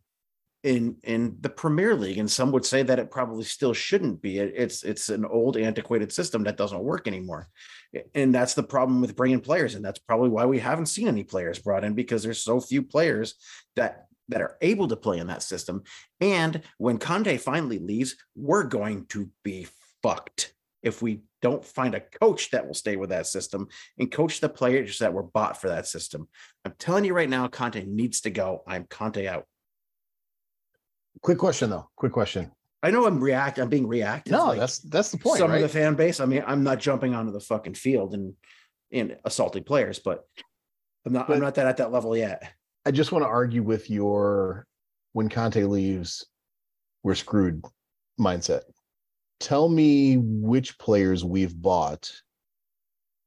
[0.66, 4.40] in in the Premier League, and some would say that it probably still shouldn't be.
[4.40, 7.48] It, it's it's an old, antiquated system that doesn't work anymore,
[8.16, 11.24] and that's the problem with bringing players, and that's probably why we haven't seen any
[11.24, 13.36] players brought in because there's so few players
[13.76, 15.84] that that are able to play in that system.
[16.20, 19.68] And when Conte finally leaves, we're going to be
[20.02, 24.40] fucked if we don't find a coach that will stay with that system and coach
[24.40, 26.28] the players that were bought for that system.
[26.64, 28.64] I'm telling you right now, Conte needs to go.
[28.68, 29.46] I'm Conte out.
[31.22, 31.90] Quick question though.
[31.96, 32.52] Quick question.
[32.84, 33.58] I know I'm react.
[33.58, 34.34] I'm being reactive.
[34.34, 35.58] No, like that's that's the point, some right?
[35.58, 36.20] of the fan base.
[36.20, 38.34] I mean, I'm not jumping onto the fucking field and
[38.92, 40.24] and assaulting players, but
[41.06, 41.28] I'm not.
[41.28, 42.44] But- I'm not that at that level yet.
[42.86, 44.67] I just want to argue with your
[45.13, 46.26] when Conte leaves,
[47.04, 47.63] we're screwed
[48.19, 48.62] mindset.
[49.39, 52.12] Tell me which players we've bought.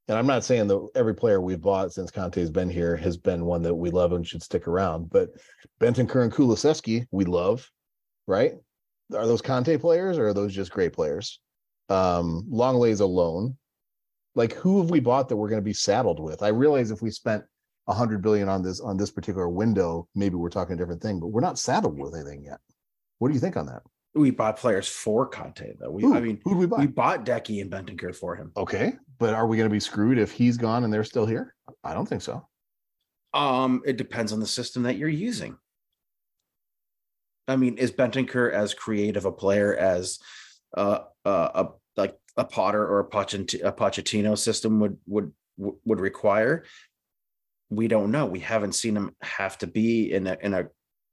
[0.07, 3.45] And I'm not saying that every player we've bought since Conte's been here has been
[3.45, 5.31] one that we love and should stick around, but
[5.81, 7.69] Bentancur and Kulusevski, we love,
[8.27, 8.53] right?
[9.15, 11.41] Are those Conte players or are those just great players?
[11.89, 13.57] Um, Lenglet's alone.
[14.35, 16.43] Like who have we bought that we're going to be saddled with?
[16.43, 17.45] I realize if we spent
[17.89, 21.19] a hundred billion on this on this particular window, maybe we're talking a different thing,
[21.19, 22.59] but we're not saddled with anything yet.
[23.19, 23.83] What do you think on that?
[24.15, 25.91] We bought players for Conte, though.
[25.91, 26.15] We, Who?
[26.15, 26.79] I mean, who we buy?
[26.79, 28.53] we bought Deki and Bentancur for him.
[28.57, 31.55] okay, but are we going to be screwed if he's gone and they're still here?
[31.83, 32.47] I don't think so.
[33.35, 35.57] Um, it depends on the system that you're using.
[37.47, 40.19] I mean, is Bentancur as creative a player as
[40.77, 46.65] uh, uh, a like a Potter or a, a Pochettino system would would would require?
[47.71, 48.27] We don't know.
[48.27, 50.65] We haven't seen him have to be in a in a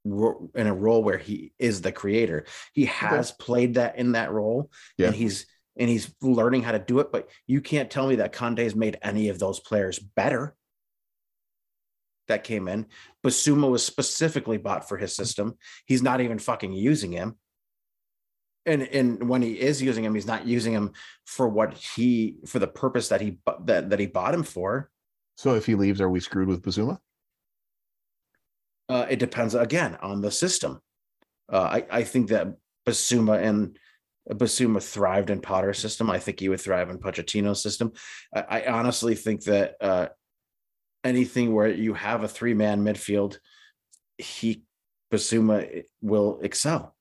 [0.06, 2.46] in a role where he is the creator.
[2.74, 5.08] He has played that in that role, Yeah.
[5.08, 7.12] and he's and he's learning how to do it.
[7.12, 10.56] But you can't tell me that Conte's made any of those players better
[12.28, 12.86] that came in.
[13.26, 15.58] Bissouma was specifically bought for his system.
[15.86, 17.38] He's not even fucking using him.
[18.65, 20.94] And and when he is using him, he's not using him
[21.26, 24.89] for what he for the purpose that he that that he bought him for.
[25.36, 27.00] So if he leaves, are we screwed with Bissouma?
[28.88, 30.80] Uh, it depends again on the system.
[31.52, 32.56] Uh, I I think that
[32.88, 33.78] Bissouma and
[34.30, 36.10] Bissouma thrived in Potter's system.
[36.10, 37.93] I think he would thrive in Pochettino's system.
[38.34, 40.08] I, I honestly think that uh,
[41.04, 43.38] anything where you have a three man midfield,
[44.17, 44.63] he
[45.12, 46.94] Bissouma will excel.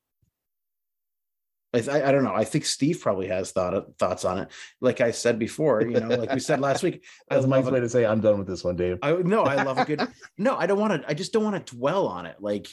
[1.74, 2.34] I, I don't know.
[2.34, 4.48] I think Steve probably has thought thoughts on it.
[4.80, 7.04] Like I said before, you know, like we said last week.
[7.28, 8.98] That's love way to say I'm done with this one, Dave.
[9.02, 10.00] I no, I love a good.
[10.38, 11.08] no, I don't want to.
[11.08, 12.36] I just don't want to dwell on it.
[12.40, 12.68] Like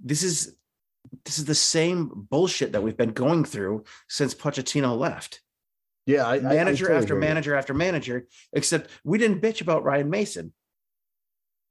[0.00, 0.54] this is
[1.24, 5.40] this is the same bullshit that we've been going through since Pochettino left.
[6.04, 7.28] Yeah, I, Manager totally after hear you.
[7.28, 8.26] manager after manager.
[8.52, 10.52] Except we didn't bitch about Ryan Mason.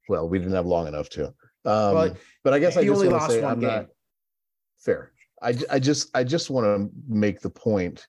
[0.09, 1.27] Well, we didn't have long enough to.
[1.27, 1.33] Um,
[1.95, 3.69] Well, but I guess I just only lost say one I'm game.
[3.69, 3.85] not
[4.77, 5.11] fair.
[5.45, 8.07] I, I just I just want to make the point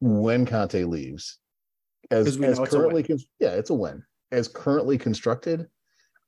[0.00, 1.38] when Conte leaves,
[2.10, 3.04] as, as know it's a currently
[3.40, 4.02] yeah, it's a win.
[4.30, 5.66] As currently constructed,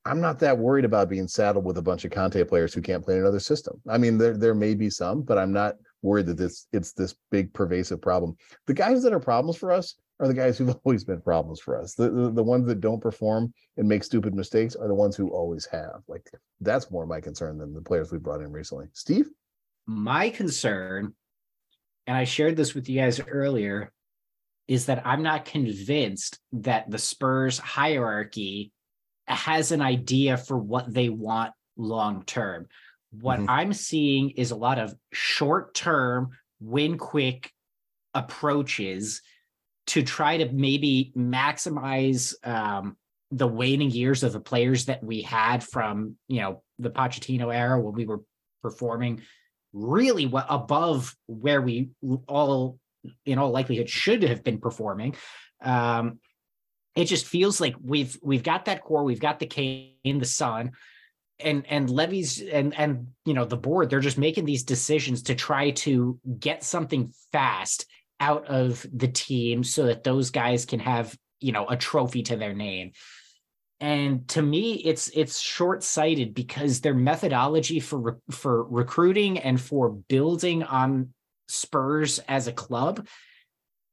[0.06, 3.04] I'm not that worried about being saddled with a bunch of Conte players who can't
[3.04, 3.80] play in another system.
[3.88, 7.14] I mean, there there may be some, but I'm not worried that this it's this
[7.30, 8.36] big pervasive problem.
[8.66, 11.78] The guys that are problems for us are the guys who've always been problems for
[11.78, 11.94] us.
[11.94, 15.28] The, the the ones that don't perform and make stupid mistakes are the ones who
[15.28, 16.02] always have.
[16.08, 18.86] Like that's more my concern than the players we brought in recently.
[18.94, 19.28] Steve,
[19.86, 21.14] my concern,
[22.06, 23.92] and I shared this with you guys earlier,
[24.68, 28.72] is that I'm not convinced that the Spurs hierarchy
[29.26, 32.68] has an idea for what they want long term.
[33.20, 33.46] What Mhm.
[33.48, 37.52] I'm seeing is a lot of short term, win quick
[38.14, 39.22] approaches
[39.86, 42.96] to try to maybe maximize um,
[43.30, 47.80] the waning years of the players that we had from you know the Pochettino era
[47.80, 48.22] when we were
[48.62, 49.22] performing
[49.74, 51.90] really well above where we
[52.26, 52.78] all
[53.26, 55.14] in all likelihood should have been performing.
[55.62, 56.20] Um,
[56.94, 60.70] it just feels like we've we've got that core, we've got the Kane, the Son
[61.40, 63.90] and and Levy's and and you know the board.
[63.90, 67.86] They're just making these decisions to try to get something fast
[68.20, 72.36] out of the team so that those guys can have you know a trophy to
[72.36, 72.92] their name.
[73.84, 79.60] And to me, it's it's short sighted because their methodology for re- for recruiting and
[79.60, 81.10] for building on
[81.48, 83.06] Spurs as a club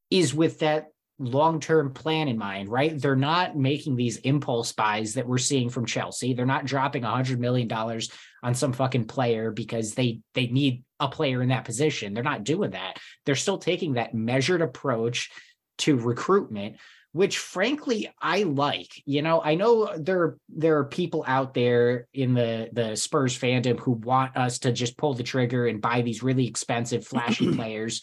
[0.09, 2.97] is with that long-term plan in mind, right?
[2.97, 6.33] They're not making these impulse buys that we're seeing from Chelsea.
[6.33, 10.85] They're not dropping a hundred million dollars on some fucking player because they they need
[11.01, 12.13] a player in that position.
[12.13, 12.97] They're not doing that.
[13.25, 15.31] They're still taking that measured approach
[15.79, 16.77] to recruitment,
[17.13, 19.03] which frankly I like.
[19.05, 23.79] You know, I know there there are people out there in the the Spurs fandom
[23.79, 28.01] who want us to just pull the trigger and buy these really expensive flashy players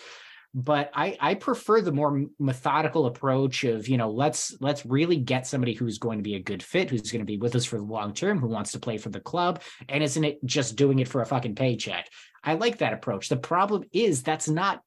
[0.54, 5.46] but I I prefer the more methodical approach of you know let's let's really get
[5.46, 7.76] somebody who's going to be a good fit, who's going to be with us for
[7.76, 10.98] the long term, who wants to play for the club, and isn't it just doing
[10.98, 12.08] it for a fucking paycheck?
[12.42, 13.28] I like that approach.
[13.28, 14.80] The problem is that's not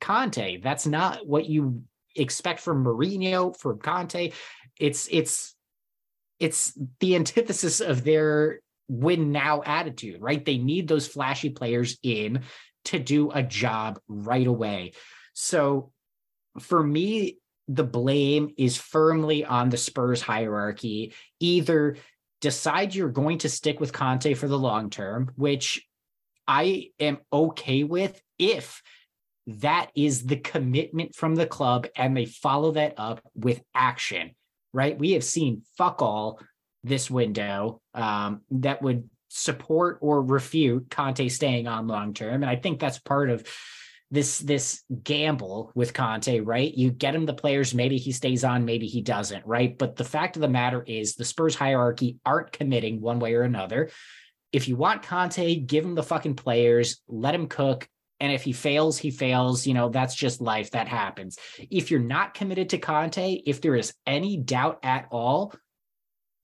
[0.00, 0.60] Conte.
[0.60, 1.82] That's not what you
[2.14, 4.32] expect from Mourinho, from Conte.
[4.78, 5.54] It's it's
[6.38, 10.44] it's the antithesis of their win now attitude, right?
[10.44, 12.42] They need those flashy players in
[12.86, 14.92] to do a job right away.
[15.34, 15.90] So
[16.60, 21.12] for me, the blame is firmly on the Spurs hierarchy.
[21.38, 21.96] Either
[22.40, 25.86] decide you're going to stick with Conte for the long term, which
[26.46, 28.82] I am okay with if
[29.48, 34.32] that is the commitment from the club and they follow that up with action,
[34.74, 34.98] right?
[34.98, 36.38] We have seen fuck all
[36.84, 42.42] this window um, that would support or refute Conte staying on long term.
[42.42, 43.46] And I think that's part of
[44.10, 46.72] this this gamble with Conte, right?
[46.74, 49.76] You get him the players, maybe he stays on, maybe he doesn't, right?
[49.76, 53.42] But the fact of the matter is the Spurs hierarchy aren't committing one way or
[53.42, 53.90] another.
[54.52, 57.88] If you want Conte, give him the fucking players, let him cook.
[58.20, 59.66] And if he fails, he fails.
[59.66, 60.72] You know, that's just life.
[60.72, 61.38] That happens.
[61.70, 65.54] If you're not committed to Conte, if there is any doubt at all,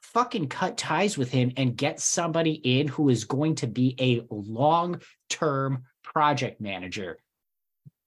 [0.02, 4.22] fucking cut ties with him and get somebody in who is going to be a
[4.32, 7.18] long term project manager.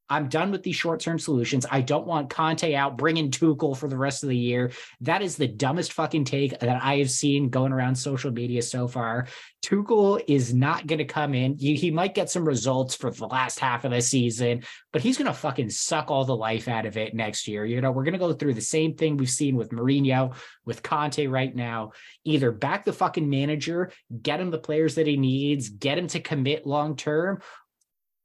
[0.10, 1.66] I'm done with these short term solutions.
[1.70, 4.72] I don't want Conte out bringing Tuchel for the rest of the year.
[5.02, 8.88] That is the dumbest fucking take that I have seen going around social media so
[8.88, 9.28] far.
[9.66, 11.58] Tuchel is not going to come in.
[11.58, 15.26] He, might get some results for the last half of the season, but he's going
[15.26, 17.66] to fucking suck all the life out of it next year.
[17.66, 20.84] You know, we're going to go through the same thing we've seen with Mourinho, with
[20.84, 21.92] Conte right now.
[22.24, 23.92] Either back the fucking manager,
[24.22, 27.42] get him the players that he needs, get him to commit long term,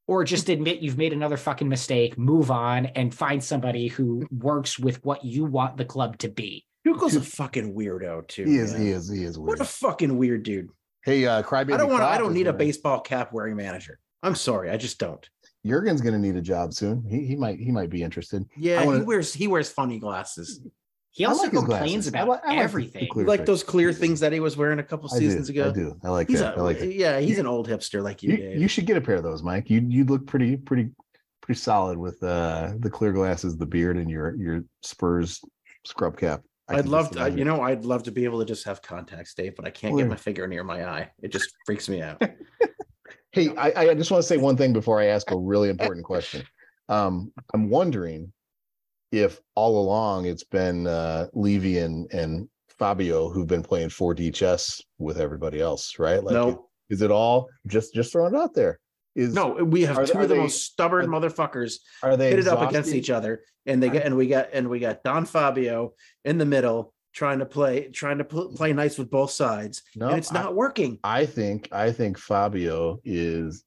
[0.07, 4.79] or just admit you've made another fucking mistake, move on, and find somebody who works
[4.79, 6.65] with what you want the club to be.
[6.85, 8.45] Tuchel's a fucking weirdo too.
[8.45, 8.83] He is, man.
[8.83, 9.49] he is, he is Weird.
[9.49, 10.69] What a fucking weird dude.
[11.05, 11.75] Hey, uh, Crybaby.
[11.75, 12.03] I don't want.
[12.03, 13.99] I don't is need a baseball cap wearing manager.
[14.23, 15.29] I'm sorry, I just don't.
[15.65, 17.05] Jurgen's going to need a job soon.
[17.09, 18.45] He, he might he might be interested.
[18.57, 20.61] Yeah, wanna- he wears he wears funny glasses.
[21.15, 22.15] He also like complains glasses.
[22.15, 23.09] I about I like everything.
[23.15, 23.47] like fit.
[23.47, 25.69] those clear things that he was wearing a couple I seasons do, ago.
[25.69, 26.01] I do.
[26.03, 26.55] I like He's that.
[26.57, 26.95] a, I like it.
[26.95, 28.61] yeah, he's an old hipster like you, You, Dave.
[28.63, 29.69] you should get a pair of those, Mike.
[29.69, 30.89] You you look pretty pretty
[31.43, 35.41] pretty solid with uh the clear glasses, the beard, and your your Spurs
[35.87, 36.43] scrub cap.
[36.69, 39.35] I I'd love to, you know, I'd love to be able to just have contacts,
[39.35, 41.11] Dave, but I can't Well, get my finger near my eye.
[41.21, 42.23] It just freaks me out.
[43.33, 46.05] Hey, I, I just want to say one thing before I ask a really important
[46.05, 46.43] question.
[46.89, 48.33] Um, I'm wondering
[49.13, 52.49] if all along it's been uh, Levy and and
[52.79, 56.25] Fabio who've been playing 4D chess with everybody else, right?
[56.25, 58.81] Like, no, is it all just just throwing it out there?
[59.15, 62.17] Is no, we have are- two are of the they- most stubborn are- motherfuckers are
[62.17, 65.05] they pitted up against each other, and they get and we got and we got
[65.05, 65.93] Don Fabio
[66.25, 70.09] in the middle trying to play trying to pl- play nice with both sides, No,
[70.09, 70.99] and it's I- not working.
[71.05, 73.63] I think I think Fabio is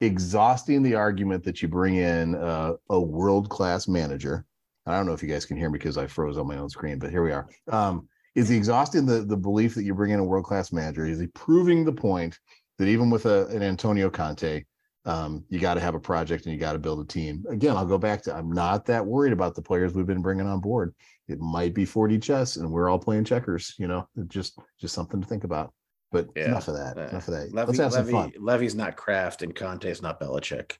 [0.00, 4.44] exhausting the argument that you bring in uh, a world class manager.
[4.86, 6.68] I don't know if you guys can hear me because I froze on my own
[6.68, 7.48] screen, but here we are.
[7.68, 11.06] Um, is he exhausting the the belief that you bring in a world class manager?
[11.06, 12.38] Is he proving the point
[12.78, 14.62] that even with a, an Antonio Conte,
[15.06, 17.44] um, you got to have a project and you got to build a team?
[17.48, 20.46] Again, I'll go back to I'm not that worried about the players we've been bringing
[20.46, 20.94] on board.
[21.28, 23.74] It might be 4D chess, and we're all playing checkers.
[23.78, 25.72] You know, just just something to think about.
[26.12, 26.48] But Yeah.
[26.48, 26.96] enough of that.
[26.96, 27.52] Uh, enough of that.
[27.52, 28.32] Levy, Let's have some Levy, fun.
[28.38, 30.76] Levy's not Kraft and Conte's not Belichick.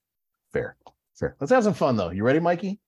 [0.52, 0.76] Fair.
[1.18, 1.36] Fair.
[1.40, 2.10] Let's have some fun though.
[2.10, 2.78] You ready, Mikey?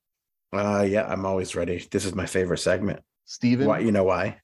[0.53, 1.87] Uh, yeah, I'm always ready.
[1.91, 3.01] This is my favorite segment.
[3.27, 3.67] Steven?
[3.67, 3.81] Why?
[3.81, 4.41] You know why?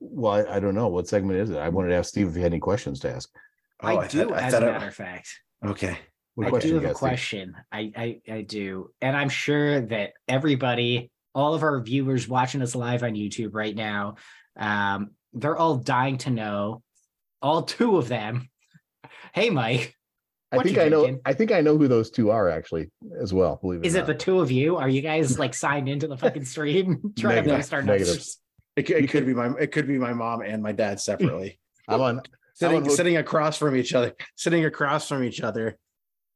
[0.00, 0.88] Well, I I don't know.
[0.88, 1.56] What segment is it?
[1.56, 3.30] I wanted to ask Steve if he had any questions to ask.
[3.82, 5.28] Oh, I, do, thought- as thought a matter of fact.
[5.64, 5.98] Okay.
[6.34, 7.54] What I question do have a question.
[7.70, 12.74] I, I I do, and I'm sure that everybody, all of our viewers watching us
[12.74, 14.16] live on YouTube right now,
[14.56, 16.82] um, they're all dying to know.
[17.40, 18.48] All two of them.
[19.32, 19.94] Hey, Mike,
[20.58, 21.18] I think I know.
[21.24, 22.90] I think I know who those two are actually
[23.20, 23.58] as well.
[23.60, 23.86] Believe it.
[23.86, 24.76] is or it the two of you?
[24.76, 27.56] Are you guys like signed into the fucking stream trying to Negative.
[27.58, 28.38] boost our numbers?
[28.76, 31.58] It, it could be my it could be my mom and my dad separately.
[31.88, 32.22] I'm on.
[32.54, 35.78] sitting would hope- sitting across from each other, sitting across from each other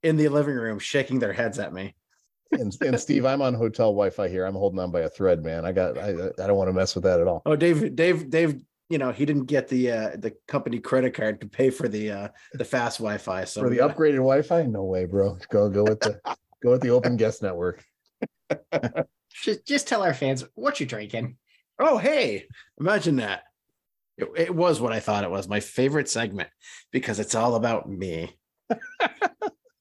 [0.03, 1.95] in the living room, shaking their heads at me.
[2.53, 4.47] And, and Steve, I'm on hotel Wi-Fi here.
[4.47, 5.66] I'm holding on by a thread, man.
[5.66, 5.99] I got.
[5.99, 7.43] I I don't want to mess with that at all.
[7.45, 11.41] Oh, Dave, Dave, Dave, you know, he didn't get the uh the company credit card
[11.41, 13.45] to pay for the uh the fast Wi-Fi.
[13.45, 15.36] So For the upgraded Wi-Fi, no way, bro.
[15.51, 16.20] Go go with the
[16.62, 17.84] go with the Open Guest Network.
[19.30, 21.36] Just just tell our fans what you're drinking.
[21.78, 22.47] Oh, hey,
[22.80, 23.43] imagine that.
[24.16, 25.47] It, it was what I thought it was.
[25.47, 26.49] My favorite segment
[26.91, 28.36] because it's all about me.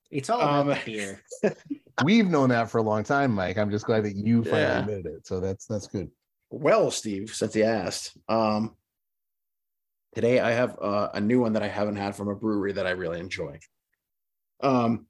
[0.09, 1.21] It's all about Um, the beer.
[2.01, 3.57] We've known that for a long time, Mike.
[3.57, 4.79] I'm just glad that you finally Yeah.
[4.79, 5.27] admitted it.
[5.27, 6.09] So that's that's good.
[6.49, 8.75] Well, Steve, since you asked, um,
[10.15, 12.87] today I have uh, a new one that I haven't had from a brewery that
[12.87, 13.59] I really enjoy.
[14.61, 15.07] Um,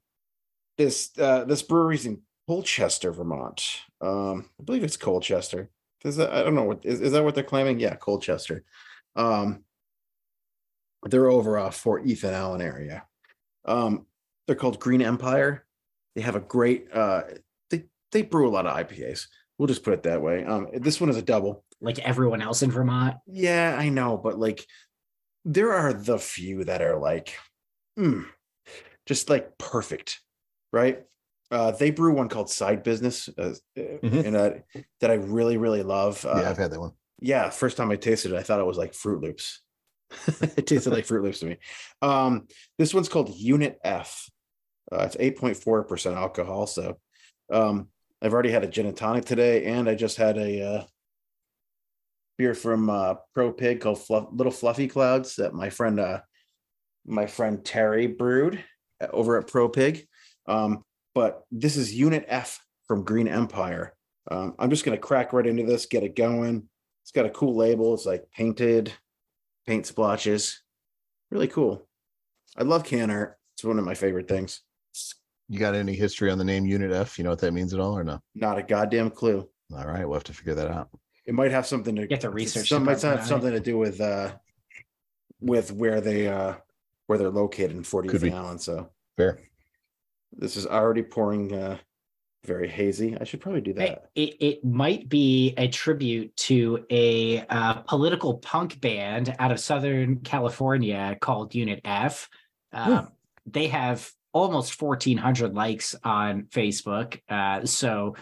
[0.76, 3.82] this uh, this brewery's in Colchester, Vermont.
[4.00, 5.70] Um, I believe it's Colchester.
[6.04, 7.80] Is that I don't know what is, is that what they're claiming?
[7.80, 8.64] Yeah, Colchester.
[9.16, 9.64] Um,
[11.04, 13.04] they're over uh, Fort Ethan Allen area.
[13.64, 14.06] Um,
[14.46, 15.66] they're called Green Empire.
[16.14, 17.22] They have a great uh,
[17.70, 19.26] they they brew a lot of IPAs.
[19.58, 20.44] We'll just put it that way.
[20.44, 21.64] Um, this one is a double.
[21.80, 23.16] Like everyone else in Vermont.
[23.26, 24.64] Yeah, I know, but like
[25.44, 27.34] there are the few that are like
[27.98, 28.24] mm,
[29.06, 30.20] just like perfect,
[30.72, 31.04] right?
[31.50, 34.24] Uh, they brew one called Side Business, uh, Mhm.
[34.26, 34.50] and uh,
[35.00, 36.24] that I really really love.
[36.26, 36.92] Uh, yeah, I've had that one.
[37.20, 39.62] yeah, first time I tasted it, I thought it was like Froot Loops.
[40.56, 41.56] it tasted like Froot Loops to me.
[42.02, 42.46] Um,
[42.78, 44.28] this one's called Unit F.
[44.90, 46.66] Uh, it's 8.4% alcohol.
[46.66, 46.98] So
[47.52, 47.88] um,
[48.22, 50.84] I've already had a gin and tonic today, and I just had a uh,
[52.38, 56.20] beer from uh, Pro Pig called Fluff, Little Fluffy Clouds that my friend uh,
[57.04, 58.62] my friend Terry brewed
[59.00, 60.06] uh, over at Pro Pig.
[60.46, 60.84] Um,
[61.14, 63.94] but this is Unit F from Green Empire.
[64.30, 66.68] Um, I'm just gonna crack right into this, get it going.
[67.02, 67.94] It's got a cool label.
[67.94, 68.92] It's like painted,
[69.66, 70.62] paint splotches.
[71.30, 71.86] Really cool.
[72.56, 73.36] I love can art.
[73.56, 74.62] It's one of my favorite things.
[75.48, 77.18] You got any history on the name Unit F?
[77.18, 78.20] You know what that means at all or no?
[78.34, 79.48] Not a goddamn clue.
[79.74, 80.90] All right, we'll have to figure that out.
[81.28, 84.00] It might have something to Get the research Some might have something to do with
[84.00, 84.32] uh
[85.40, 86.54] with where they uh
[87.06, 88.32] where they're located in Fort Could Ethan.
[88.32, 88.58] Allen.
[88.58, 89.38] So Fair.
[90.32, 91.76] this is already pouring uh
[92.46, 93.14] very hazy.
[93.20, 94.10] I should probably do that.
[94.14, 100.20] It, it might be a tribute to a uh, political punk band out of Southern
[100.20, 102.30] California called Unit F.
[102.72, 103.10] Um,
[103.44, 107.20] They have almost 1,400 likes on Facebook.
[107.28, 108.14] Uh, so,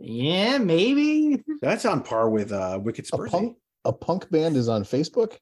[0.00, 1.42] yeah, maybe.
[1.60, 3.30] That's on par with uh Wicked A Spursy.
[3.30, 5.36] punk a punk band is on Facebook.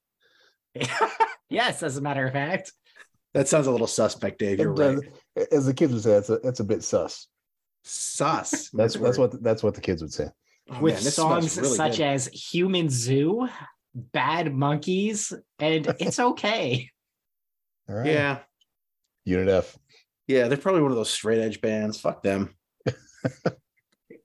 [1.48, 2.72] yes, as a matter of fact.
[3.34, 4.58] That sounds a little suspect, Dave.
[4.58, 4.98] You're right.
[5.52, 7.26] As the kids would say, that's a that's a bit sus.
[7.84, 8.70] Sus.
[8.74, 10.28] That's that's what that's what the kids would say.
[10.70, 12.02] Oh, with man, songs really such good.
[12.06, 13.48] as Human Zoo,
[13.94, 16.90] Bad Monkeys, and It's Okay.
[17.88, 18.06] All right.
[18.06, 18.38] yeah,
[19.24, 19.78] Unit F.
[20.26, 21.98] yeah, they're probably one of those straight edge bands.
[21.98, 22.54] Fuck them.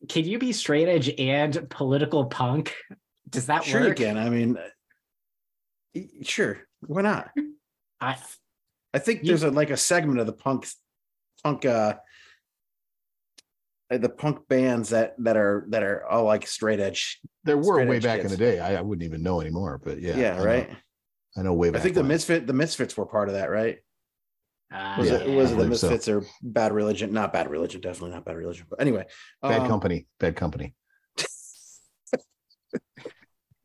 [0.10, 2.74] Can you be straight edge and political punk?
[3.30, 3.66] Does that work?
[3.66, 3.92] sure, work?
[3.92, 4.18] again.
[4.18, 4.58] I mean,
[6.24, 7.32] sure, why not?
[8.02, 8.18] I,
[8.94, 10.68] I think You- there's a like a segment of the punk,
[11.44, 11.96] punk, uh,
[13.92, 17.20] uh, the punk bands that that are that are all like straight edge.
[17.44, 18.60] There were way edge back in the day.
[18.60, 20.16] I, I wouldn't even know anymore, but yeah.
[20.18, 20.70] Yeah, I know- right.
[21.36, 21.80] I know way back.
[21.80, 22.10] I think the when.
[22.10, 23.78] misfit the misfits were part of that, right?
[24.74, 25.90] Uh, Was Yeah, it was it the believe so.
[25.90, 27.14] misfits or bad religion?
[27.14, 28.66] Not bad religion, definitely not bad religion.
[28.70, 29.06] But anyway,
[29.42, 30.08] bad um, company.
[30.20, 30.74] Bad company.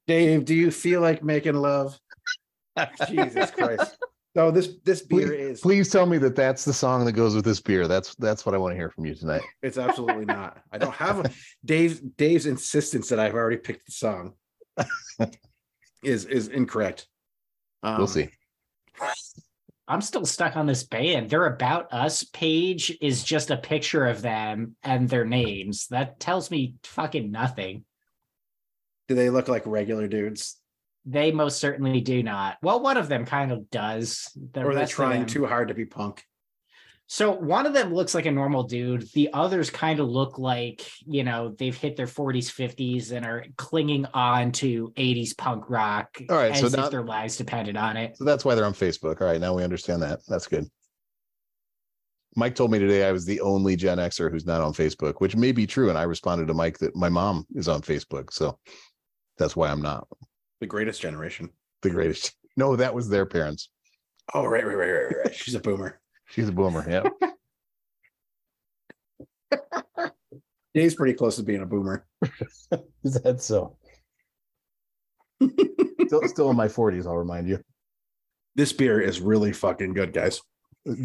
[0.07, 1.99] Dave, do you feel like making love?
[3.09, 3.97] Jesus Christ!
[4.37, 7.45] So this this beer is Please tell me that that's the song that goes with
[7.45, 7.89] this beer.
[7.89, 9.43] That's that's what I want to hear from you tonight.
[9.63, 10.59] It's absolutely not.
[10.71, 11.31] I don't have a,
[11.65, 12.01] Dave.
[12.17, 14.35] Dave's insistence that I've already picked the song
[16.05, 17.09] is is incorrect.
[17.83, 18.31] Um, We'll see.
[19.89, 21.31] I'm still stuck on this band.
[21.31, 25.87] Their About Us page is just a picture of them and their names.
[25.89, 27.85] That tells me fucking nothing.
[29.09, 30.59] Do they look like regular dudes?
[31.07, 32.59] They most certainly do not.
[32.61, 34.31] Well, one of them kind of does.
[34.53, 36.23] The or are they trying them- too hard to be punk?
[37.11, 39.11] So one of them looks like a normal dude.
[39.15, 43.47] The others kind of look like, you know, they've hit their 40s, 50s and are
[43.57, 47.79] clinging on to 80s punk rock All right, as so if now- their lives depended
[47.79, 48.19] on it.
[48.19, 49.23] So that's why they're on Facebook.
[49.23, 50.21] All right, now we understand that.
[50.29, 50.67] That's good.
[52.37, 55.35] Mike told me today I was the only Gen Xer who's not on Facebook, which
[55.35, 55.89] may be true.
[55.89, 58.35] And I responded to Mike that my mom is on Facebook.
[58.35, 58.59] So
[59.39, 60.07] that's why I'm not
[60.61, 61.49] The greatest generation.
[61.81, 62.35] the greatest.
[62.59, 63.71] No, that was their parents.
[64.35, 65.35] Oh, right, right, right, right, right.
[65.35, 66.01] She's a boomer.
[66.29, 66.85] She's a boomer.
[66.89, 67.05] Yeah.
[70.75, 72.07] Dave's pretty close to being a boomer.
[73.03, 73.77] Is that so?
[76.07, 77.61] still, still in my 40s, I'll remind you.
[78.55, 80.41] This beer is really fucking good, guys.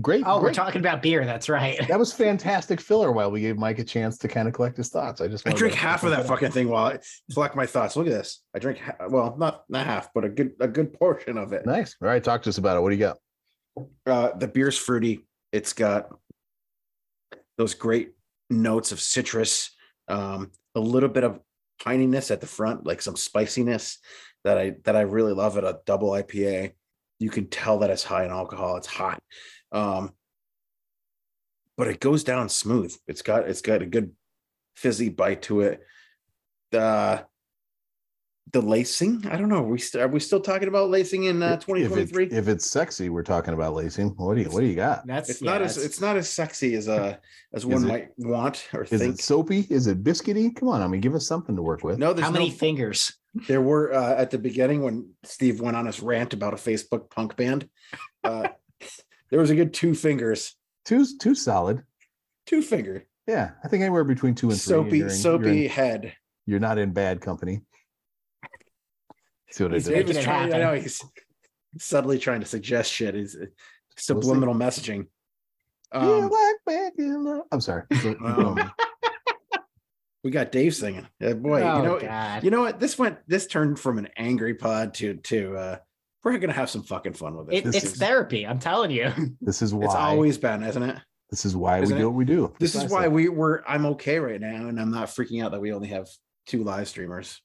[0.01, 0.23] Great.
[0.25, 1.25] Oh, we're talking about beer.
[1.25, 1.79] That's right.
[1.87, 4.89] That was fantastic filler while we gave Mike a chance to kind of collect his
[4.89, 5.19] thoughts.
[5.19, 6.99] I just I drink half of that fucking thing while I
[7.33, 7.95] collect my thoughts.
[7.95, 8.41] Look at this.
[8.55, 11.65] I drink well, not not half, but a good a good portion of it.
[11.65, 11.95] Nice.
[12.01, 12.79] All right, talk to us about it.
[12.79, 13.17] What do you got?
[14.05, 15.25] Uh, the beer's fruity.
[15.51, 16.09] It's got
[17.57, 18.11] those great
[18.49, 19.71] notes of citrus,
[20.07, 21.39] um, a little bit of
[21.81, 23.99] pininess at the front, like some spiciness
[24.43, 26.73] that I that I really love at a double IPA.
[27.19, 28.77] You can tell that it's high in alcohol.
[28.77, 29.21] It's hot,
[29.71, 30.11] um,
[31.77, 32.95] but it goes down smooth.
[33.07, 34.11] It's got it's got a good
[34.75, 35.81] fizzy bite to it.
[36.71, 37.25] The
[38.51, 39.57] the lacing, I don't know.
[39.63, 42.25] Are we st- are we still talking about lacing in uh, If it- 2023?
[42.37, 44.09] If, it's sexy, we're talking about lacing.
[44.09, 45.07] What do you what do you got?
[45.07, 47.15] That's it's yeah, not as it's not as sexy as uh
[47.53, 49.15] as one it- might want or Is think.
[49.15, 49.65] it soapy?
[49.69, 50.53] Is it biscuity?
[50.55, 51.97] Come on, I mean, give us something to work with.
[51.97, 53.13] no, there's how many no, fingers?
[53.47, 57.09] there were uh, at the beginning when Steve went on his rant about a Facebook
[57.09, 57.67] punk band.
[58.23, 58.49] Uh,
[59.31, 61.81] there was a good two fingers, Two's too solid.
[62.45, 64.73] two finger Yeah, I think anywhere between two and three.
[64.73, 66.13] soapy in- soapy in- head.
[66.45, 67.61] you're not in bad company.
[69.53, 70.07] See what I He's did?
[70.07, 71.03] making it trying, I know he's
[71.77, 73.13] subtly trying to suggest shit.
[73.13, 73.45] He's uh,
[73.95, 75.05] subliminal messaging.
[75.91, 77.43] Um, like back in love.
[77.51, 77.83] I'm sorry.
[78.25, 78.71] Um,
[80.23, 81.07] we got Dave singing.
[81.23, 82.43] Uh, boy, oh, you know, God.
[82.43, 82.79] you know what?
[82.79, 83.19] This went.
[83.27, 85.55] This turned from an angry pod to to.
[85.55, 85.77] uh
[86.23, 87.57] We're gonna have some fucking fun with it.
[87.57, 88.47] It, this it's is- therapy.
[88.47, 89.13] I'm telling you.
[89.41, 89.85] this is why.
[89.85, 90.97] It's always been, isn't it?
[91.29, 92.07] this is why we isn't do it?
[92.07, 92.53] what we do.
[92.59, 93.63] This is why we were.
[93.67, 96.07] I'm okay right now, and I'm not freaking out that we only have
[96.47, 97.39] two live streamers.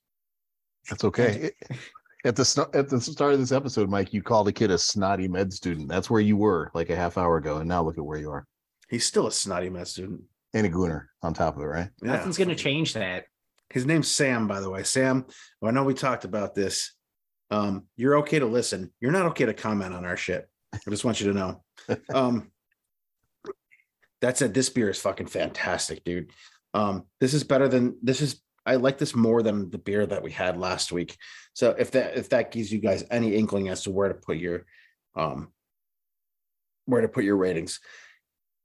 [0.88, 1.52] That's okay.
[1.70, 1.78] It-
[2.24, 4.78] At the st- at the start of this episode, Mike, you called a kid a
[4.78, 5.88] snotty med student.
[5.88, 8.30] That's where you were like a half hour ago, and now look at where you
[8.30, 8.46] are.
[8.88, 10.22] He's still a snotty med student.
[10.54, 11.90] And a gooner on top of it, right?
[12.02, 12.12] Yeah.
[12.12, 13.26] Nothing's going to change that.
[13.70, 14.82] His name's Sam, by the way.
[14.82, 15.26] Sam,
[15.62, 16.94] I know we talked about this.
[17.50, 18.90] Um, you're okay to listen.
[18.98, 20.48] You're not okay to comment on our shit.
[20.72, 21.62] I just want you to know.
[22.12, 22.50] Um,
[24.20, 26.32] that said, this beer is fucking fantastic, dude.
[26.74, 28.42] Um, this is better than this is.
[28.68, 31.16] I like this more than the beer that we had last week.
[31.54, 34.36] So if that if that gives you guys any inkling as to where to put
[34.36, 34.66] your
[35.16, 35.48] um
[36.84, 37.80] where to put your ratings,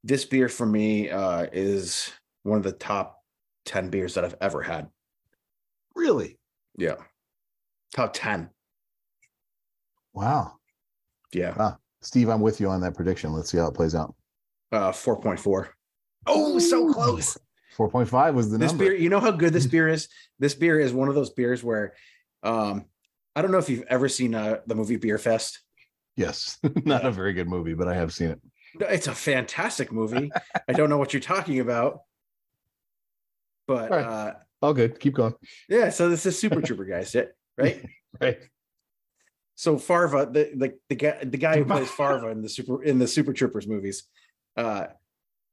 [0.03, 2.11] this beer for me uh, is
[2.43, 3.17] one of the top
[3.65, 4.89] ten beers that I've ever had.
[5.95, 6.37] Really?
[6.77, 6.95] Yeah.
[7.95, 8.49] Top 10.
[10.13, 10.53] Wow.
[11.31, 11.75] Yeah.
[12.01, 13.31] Steve, I'm with you on that prediction.
[13.31, 14.15] Let's see how it plays out.
[14.71, 15.69] Uh 4.4.
[16.25, 17.37] Oh, so close.
[17.77, 18.65] 4.5 was the number.
[18.65, 18.83] This number.
[18.85, 20.07] beer, you know how good this beer is?
[20.39, 21.93] This beer is one of those beers where
[22.43, 22.85] um
[23.35, 25.57] I don't know if you've ever seen uh, the movie Beerfest.
[26.15, 26.59] Yes.
[26.85, 28.41] Not a very good movie, but I have seen it.
[28.79, 30.31] It's a fantastic movie.
[30.67, 32.01] I don't know what you're talking about.
[33.67, 34.05] But All right.
[34.05, 34.99] uh All good.
[34.99, 35.33] Keep going.
[35.67, 37.15] yeah, so this is Super Trooper guys,
[37.57, 37.83] right?
[38.21, 38.39] Right.
[39.55, 42.99] So Farva, the the the guy the guy who plays Farva in the super in
[42.99, 44.03] the Super Troopers movies,
[44.57, 44.87] uh,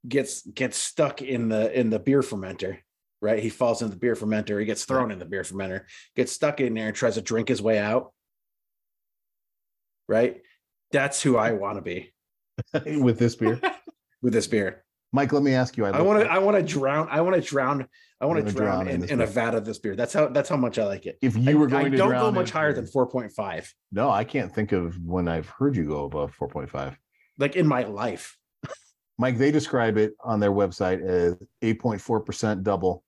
[0.07, 2.79] gets gets stuck in the in the beer fermenter.
[3.23, 4.59] Right, he falls into the beer fermenter.
[4.59, 5.83] He gets thrown in the beer fermenter.
[6.17, 8.13] Gets stuck in there and tries to drink his way out.
[10.09, 10.41] Right,
[10.91, 12.13] that's who I want to be
[13.01, 13.61] With this beer.
[14.23, 14.85] with this beer.
[15.13, 15.85] Mike, let me ask you.
[15.85, 17.09] I want to I want to drown.
[17.11, 17.87] I want to drown.
[18.21, 19.97] I want to drown, drown in in, in a vat of this beer.
[19.97, 21.19] That's how that's how much I like it.
[21.21, 23.33] If I, you were I going to don't go much higher beer- than four point
[23.33, 23.73] five.
[23.91, 26.97] No, I can't think of when I've heard you go above 4.5.
[27.39, 28.37] Like in my life.
[29.21, 33.05] Mike, they describe it on their website as 8.4% double,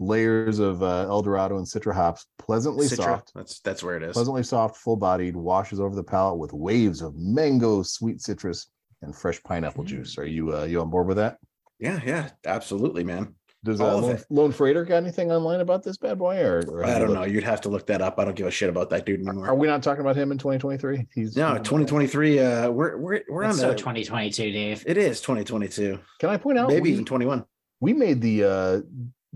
[0.00, 4.12] layers of uh, Eldorado and Citra hops, pleasantly Citra, soft, That's that's where it is.
[4.12, 9.14] pleasantly soft, full bodied, washes over the palate with waves of mango, sweet citrus, and
[9.14, 9.88] fresh pineapple Mm.
[9.88, 10.18] juice.
[10.18, 11.38] Are you uh, you on board with that?
[11.78, 13.34] Yeah, yeah, absolutely, man.
[13.64, 14.22] Does All uh, Lone.
[14.30, 16.40] Lone Freighter got anything online about this bad boy?
[16.40, 17.22] Or, or I don't know.
[17.22, 18.18] You'd have to look that up.
[18.18, 19.46] I don't give a shit about that dude anymore.
[19.46, 21.06] Are we not talking about him in 2023?
[21.14, 22.40] He's No, 2023.
[22.40, 23.74] Uh, we're we're we're on so the.
[23.74, 24.84] 2022, Dave.
[24.86, 25.98] It is 2022.
[26.18, 26.68] Can I point out?
[26.68, 27.44] Maybe we, even 21.
[27.80, 28.80] we made the uh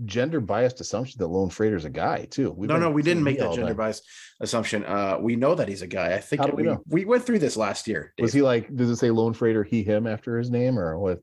[0.05, 2.51] gender biased assumption that Lone Freighter's a guy too.
[2.51, 3.77] We've no, no, we didn't make that gender time.
[3.77, 4.01] bias
[4.41, 4.85] assumption.
[4.85, 6.13] Uh, we know that he's a guy.
[6.13, 6.83] I think How do we we, know?
[6.87, 8.13] we went through this last year.
[8.19, 8.73] Was he like?
[8.75, 11.19] Does it say Lone Freighter he him after his name or what?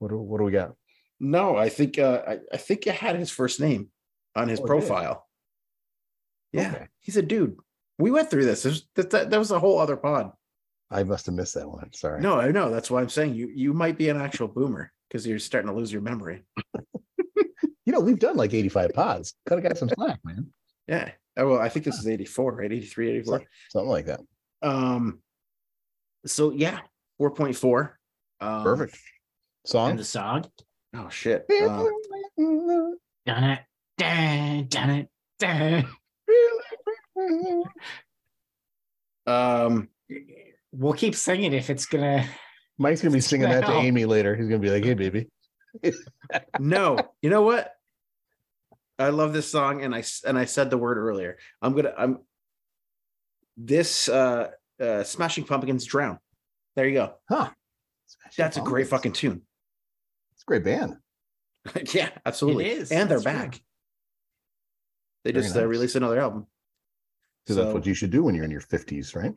[0.00, 0.74] What do, what do we got?
[1.20, 3.88] No, I think uh, I, I think it had his first name
[4.36, 5.26] on his Oh, profile.
[6.52, 6.86] Yeah, Okay.
[7.00, 7.56] he's a dude.
[7.98, 8.62] We went through this.
[8.62, 10.32] There's, that, that, that was a whole other pod.
[10.90, 11.92] I must have missed that one.
[11.92, 12.20] Sorry.
[12.20, 12.70] No, I know.
[12.70, 15.76] That's why I'm saying you you might be an actual boomer because you're starting to
[15.76, 16.42] lose your memory.
[17.86, 19.32] You know we've done like eighty five pods.
[19.48, 20.48] Got a guy some slack, man.
[20.86, 21.10] Yeah.
[21.38, 22.70] Oh, well, I think this is 84, right?
[22.70, 23.42] 83, 84.
[23.70, 24.20] Something like that.
[24.60, 25.20] Um,
[26.26, 26.80] so yeah,
[27.18, 27.90] 4.4.
[28.42, 28.98] Um, Perfect.
[29.64, 29.90] Song.
[29.90, 30.44] And the song.
[30.94, 31.44] Oh shit.
[31.50, 31.84] Uh,
[33.26, 33.60] Done it.
[33.98, 35.08] Dun, dun it.
[35.38, 35.86] Dun.
[39.26, 39.88] um,
[40.72, 42.26] We'll keep singing if it's gonna.
[42.78, 43.80] Mike's gonna be singing that to Wow.
[43.80, 44.36] Amy later.
[44.36, 45.28] He's gonna be like, "Hey, baby."
[46.58, 47.72] no, you know what?
[48.98, 51.38] I love this song, and I s- and I said the word earlier.
[51.62, 52.18] I'm gonna I'm
[53.56, 56.18] this uh uh Smashing Pumpkins drown.
[56.76, 57.14] There you go.
[57.28, 57.50] Huh.
[58.36, 59.42] That's a great fucking tune.
[60.48, 60.96] It's a great band.
[61.94, 62.66] yeah, absolutely.
[62.66, 63.32] It is, and they're that's true.
[63.32, 63.60] back.
[65.24, 66.46] They Very just uh, released another album.
[67.44, 69.34] Because So- that's what you should do when you're in your fifties, right?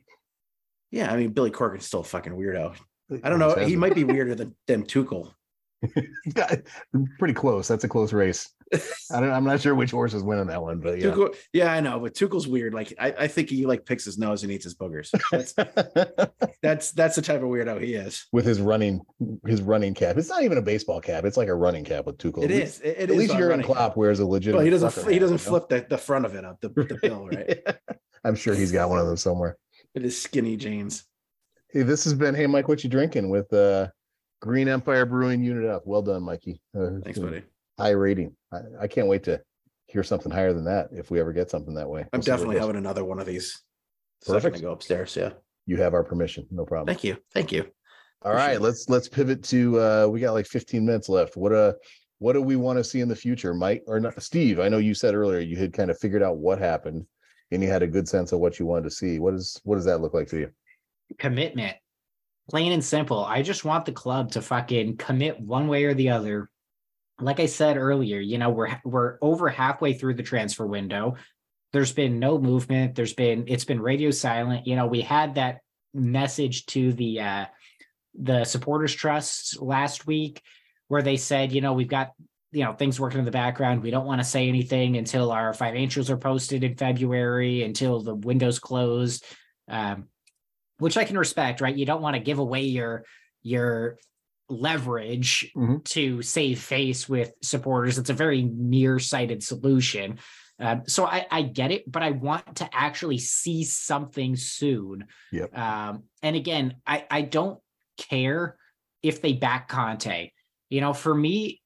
[0.91, 2.75] Yeah, I mean Billy Corgan's still a fucking weirdo.
[3.23, 3.55] I don't know.
[3.55, 5.33] He might be weirder than than Tuchel.
[7.19, 7.67] pretty close.
[7.67, 8.49] That's a close race.
[9.11, 9.31] I don't.
[9.31, 11.07] I'm not sure which horse is winning that one, but yeah.
[11.07, 12.73] Tuchel, yeah, I know, but Tuchel's weird.
[12.73, 15.11] Like I, I think he like picks his nose and eats his boogers.
[15.31, 15.53] That's
[16.61, 18.27] that's that's the type of weirdo he is.
[18.31, 19.01] with his running,
[19.45, 20.17] his running cap.
[20.17, 21.25] It's not even a baseball cap.
[21.25, 22.43] It's like a running cap with Tuchel.
[22.43, 22.57] It At.
[22.57, 23.63] It, it At is least on Jurgen.
[23.63, 24.57] Klopp wears a legitimate.
[24.57, 24.93] Well, he doesn't.
[25.07, 25.59] He hat, doesn't you know?
[25.59, 27.59] flip the, the front of it up the, the bill right.
[28.23, 29.57] I'm sure he's got one of those somewhere.
[29.95, 31.05] It is skinny jeans.
[31.71, 33.87] Hey, this has been Hey Mike, what you drinking with uh
[34.41, 35.83] Green Empire Brewing Unit up.
[35.85, 36.61] Well done, Mikey.
[36.75, 37.43] Uh, Thanks, buddy.
[37.81, 38.35] High rating.
[38.53, 39.41] I, I can't wait to
[39.87, 42.01] hear something higher than that if we ever get something that way.
[42.01, 42.61] I'm We'll see where it definitely goes.
[42.61, 43.61] having another one of these.
[44.23, 44.55] Second Perfect.
[44.57, 45.15] to go upstairs.
[45.15, 45.31] Yeah.
[45.65, 46.45] You have our permission.
[46.51, 46.87] No problem.
[46.87, 47.17] Thank you.
[47.33, 47.61] Thank you.
[48.23, 48.61] All Appreciate right, it.
[48.61, 51.35] let's let's pivot to uh we got like 15 minutes left.
[51.35, 51.73] What uh
[52.19, 54.59] what do we want to see in the future, Mike or not Steve?
[54.59, 57.05] I know you said earlier you had kind of figured out what happened
[57.51, 59.17] and you had a good sense of what you wanted to see.
[59.17, 60.51] What is what does that look like to you?
[61.17, 61.75] commitment.
[62.49, 63.23] Plain and simple.
[63.25, 66.49] I just want the club to fucking commit one way or the other.
[67.21, 71.15] Like I said earlier, you know, we're we're over halfway through the transfer window.
[71.73, 72.95] There's been no movement.
[72.95, 74.67] There's been it's been radio silent.
[74.67, 75.59] You know, we had that
[75.93, 77.45] message to the uh
[78.19, 80.41] the supporters trust last week
[80.87, 82.11] where they said, you know, we've got
[82.51, 83.81] you know things working in the background.
[83.81, 88.15] We don't want to say anything until our financials are posted in February, until the
[88.15, 89.25] window's closed.
[89.67, 90.07] Um,
[90.79, 91.75] which I can respect, right?
[91.75, 93.05] You don't want to give away your
[93.43, 93.97] your
[94.51, 95.83] leverage Mhm.
[95.85, 97.97] to save face with supporters.
[97.97, 100.19] It's a very nearsighted solution.
[100.59, 105.07] Um, so I, I get it, but I want to actually see something soon.
[105.31, 105.57] Yep.
[105.57, 107.59] Um, and again, I, I don't
[107.97, 108.57] care
[109.01, 110.31] if they back Conte.
[110.69, 111.61] You know, for me,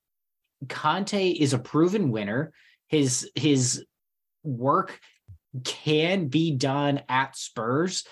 [0.70, 2.54] Conte is a proven winner.
[2.88, 3.84] His his
[4.44, 5.00] work
[5.64, 8.06] can be done at Spurs,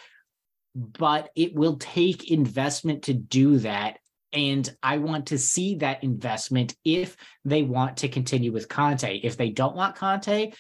[0.76, 4.00] but it will take investment to do that.
[4.34, 7.16] And I want to see that investment if
[7.46, 9.20] they want to continue with Conte.
[9.24, 10.52] If they don't want Conte,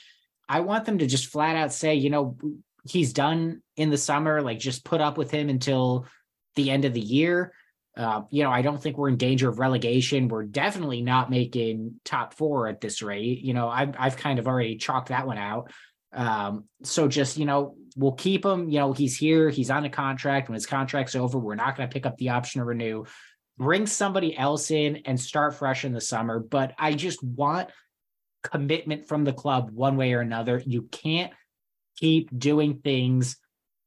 [0.48, 2.38] I want them to just flat out say, you know,
[2.86, 6.06] he's done in the summer, like just put up with him until
[6.56, 7.54] the end of the year.
[7.96, 10.28] Uh, you know, I don't think we're in danger of relegation.
[10.28, 13.42] We're definitely not making top four at this rate.
[13.42, 15.72] You know, I've I've kind of already chalked that one out.
[16.12, 18.70] Um, so just you know, we'll keep him.
[18.70, 19.50] You know, he's here.
[19.50, 20.50] He's on a contract.
[20.50, 23.06] When his contract's over, we're not going to pick up the option to renew.
[23.64, 26.38] Bring somebody else in and start fresh in the summer.
[26.38, 27.70] But I just want
[28.44, 30.62] commitment from the club one way or another.
[30.66, 31.32] You can't
[31.98, 33.38] keep doing things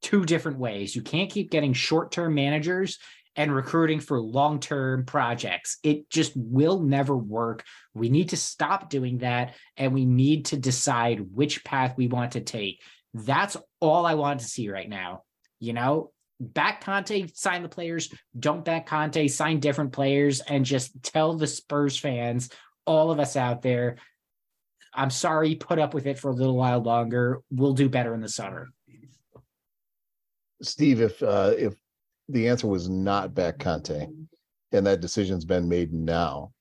[0.01, 0.97] two different ways.
[0.97, 2.99] You can't keep getting short-term managers
[3.37, 5.77] and recruiting for long-term projects.
[5.83, 7.63] It just will never work.
[7.93, 12.33] We need to stop doing that and we need to decide which path we want
[12.33, 12.81] to take.
[13.13, 15.25] That's all I want to see right now.
[15.61, 21.03] You know, back Conte, sign the players, don't back Conte, sign different players and just
[21.03, 22.51] tell the Spurs fans,
[22.87, 23.97] all of us out there,
[24.95, 27.43] I'm sorry, put up with it for a little while longer.
[27.51, 28.69] We'll do better in the summer.
[30.63, 31.75] Steve, if uh if
[32.29, 34.09] the answer was not back Conte
[34.73, 36.53] and that decision's been made now,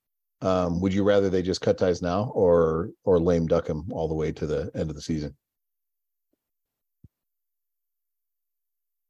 [0.41, 4.07] um, would you rather they just cut ties now or or lame duck him all
[4.07, 5.35] the way to the end of the season?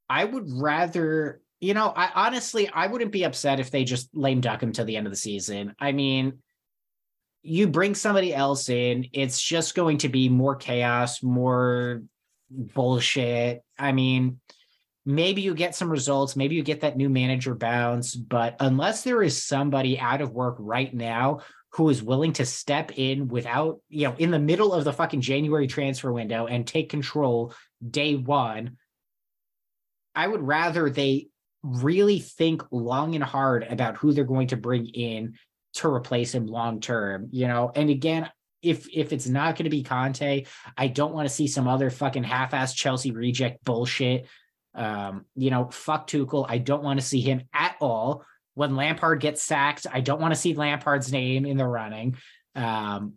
[0.10, 4.42] I would rather, you know, I honestly I wouldn't be upset if they just lame
[4.42, 5.76] duck him to the end of the season.
[5.80, 6.40] I mean,
[7.42, 12.02] you bring somebody else in, it's just going to be more chaos, more
[12.50, 13.64] bullshit.
[13.78, 14.40] I mean,
[15.06, 19.22] maybe you get some results, maybe you get that new manager bounce, but unless there
[19.22, 21.42] is somebody out of work right now
[21.74, 25.22] who is willing to step in without, you know, in the middle of the fucking
[25.22, 27.54] January transfer window and take control
[27.88, 28.78] day one,
[30.16, 31.28] I would rather they
[31.64, 35.34] really think long and hard about who they're going to bring in
[35.76, 37.72] to replace him long term, you know.
[37.76, 38.30] And again,
[38.62, 40.46] if if it's not going to be Conte,
[40.78, 44.28] I don't want to see some other fucking half-ass Chelsea reject bullshit.
[44.74, 46.46] Um, you know, fuck Tuchel.
[46.48, 48.24] I don't want to see him at all.
[48.56, 52.16] When Lampard gets sacked, I don't want to see Lampard's name in the running.
[52.56, 53.16] Um,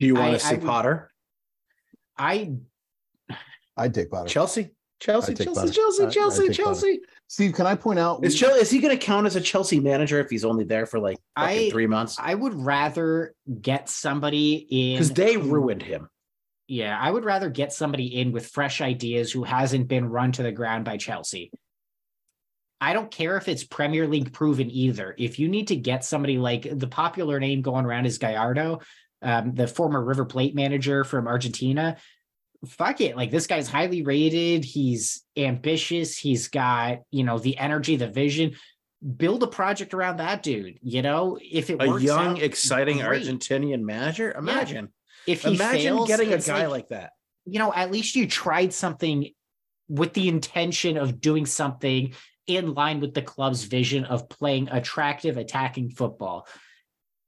[0.00, 1.10] Do you want I- to see I Potter?
[2.16, 2.52] I
[3.76, 4.28] I'd take Potter.
[4.28, 5.72] Chelsea, Chelsea, I'd Chelsea, Potter.
[5.72, 7.00] Chelsea, I- I'd Chelsea, take Chelsea.
[7.28, 8.24] Steve, can I point out?
[8.24, 10.86] Is Chelsea, is he going to count as a Chelsea manager if he's only there
[10.86, 12.16] for like I- three months?
[12.18, 16.08] I would rather get somebody in Because they ruined him.
[16.66, 20.42] Yeah, I would rather get somebody in with fresh ideas who hasn't been run to
[20.42, 21.50] the ground by Chelsea.
[22.80, 25.14] I don't care if it's Premier League proven either.
[25.18, 28.80] If you need to get somebody like the popular name going around is Gallardo,
[29.22, 31.96] um, the former River Plate manager from Argentina.
[32.66, 33.16] Fuck it.
[33.16, 34.64] Like this guy's highly rated.
[34.64, 36.18] He's ambitious.
[36.18, 38.56] He's got, you know, the energy, the vision.
[39.16, 40.78] Build a project around that dude.
[40.82, 43.22] You know, if it was A young, out, exciting great.
[43.22, 44.32] Argentinian manager.
[44.32, 44.88] Imagine,
[45.26, 47.12] If he imagine fails, getting a guy like, that.
[47.44, 49.30] you know, at least you tried something
[49.88, 52.12] with the intention of doing something
[52.48, 56.48] in line with the club's vision of playing attractive attacking football.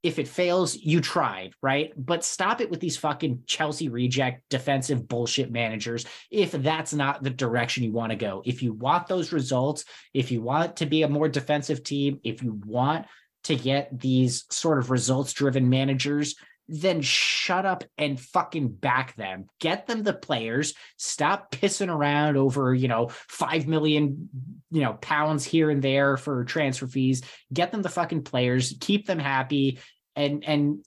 [0.03, 1.93] If it fails, you tried, right?
[1.97, 7.31] But stop it with these fucking Chelsea reject defensive bullshit managers if that's not the
[7.31, 8.43] direction you want to go.
[8.47, 9.85] If you want those results,
[10.15, 13.07] if you want to be a more defensive team, if you want
[13.45, 16.35] to get these sort of results driven managers,
[16.71, 19.47] then shut up and fucking back them.
[19.59, 20.75] Get them the players.
[20.97, 24.29] Stop pissing around over, you know, 5 million,
[24.71, 27.23] you know, pounds here and there for transfer fees.
[27.53, 29.81] Get them the fucking players, keep them happy
[30.15, 30.85] and and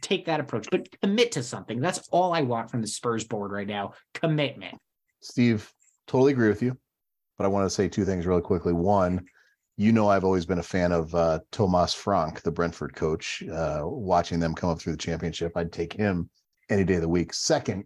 [0.00, 0.68] take that approach.
[0.70, 1.80] But commit to something.
[1.80, 3.94] That's all I want from the Spurs board right now.
[4.14, 4.78] Commitment.
[5.20, 5.70] Steve,
[6.06, 6.78] totally agree with you.
[7.36, 8.72] But I want to say two things really quickly.
[8.72, 9.24] One,
[9.76, 13.42] you know, I've always been a fan of uh, Thomas Frank, the Brentford coach.
[13.42, 16.30] Uh, watching them come up through the championship, I'd take him
[16.70, 17.34] any day of the week.
[17.34, 17.84] Second,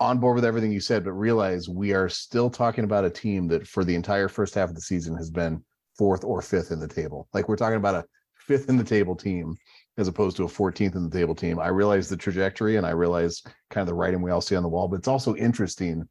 [0.00, 3.46] on board with everything you said, but realize we are still talking about a team
[3.48, 5.62] that for the entire first half of the season has been
[5.96, 7.28] fourth or fifth in the table.
[7.32, 8.04] Like we're talking about a
[8.36, 9.56] fifth in the table team
[9.96, 11.60] as opposed to a 14th in the table team.
[11.60, 14.64] I realize the trajectory and I realize kind of the writing we all see on
[14.64, 16.08] the wall, but it's also interesting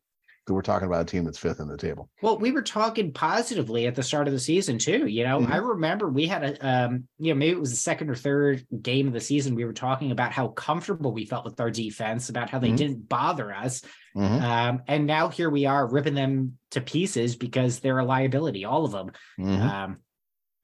[0.48, 2.10] we're talking about a team that's fifth in the table.
[2.22, 5.08] Well, we were talking positively at the start of the season too.
[5.08, 8.10] You know, I remember we had a, um, you know, maybe it was the second
[8.10, 9.56] or third game of the season.
[9.56, 12.78] We were talking about how comfortable we felt with our defense, about how they Mhm.
[12.78, 13.84] didn't bother us,
[14.16, 18.66] Mhm, um, and now here we are ripping them to pieces because they're a liability,
[18.66, 19.12] all of them.
[19.40, 19.62] mhm.
[19.62, 19.98] Um,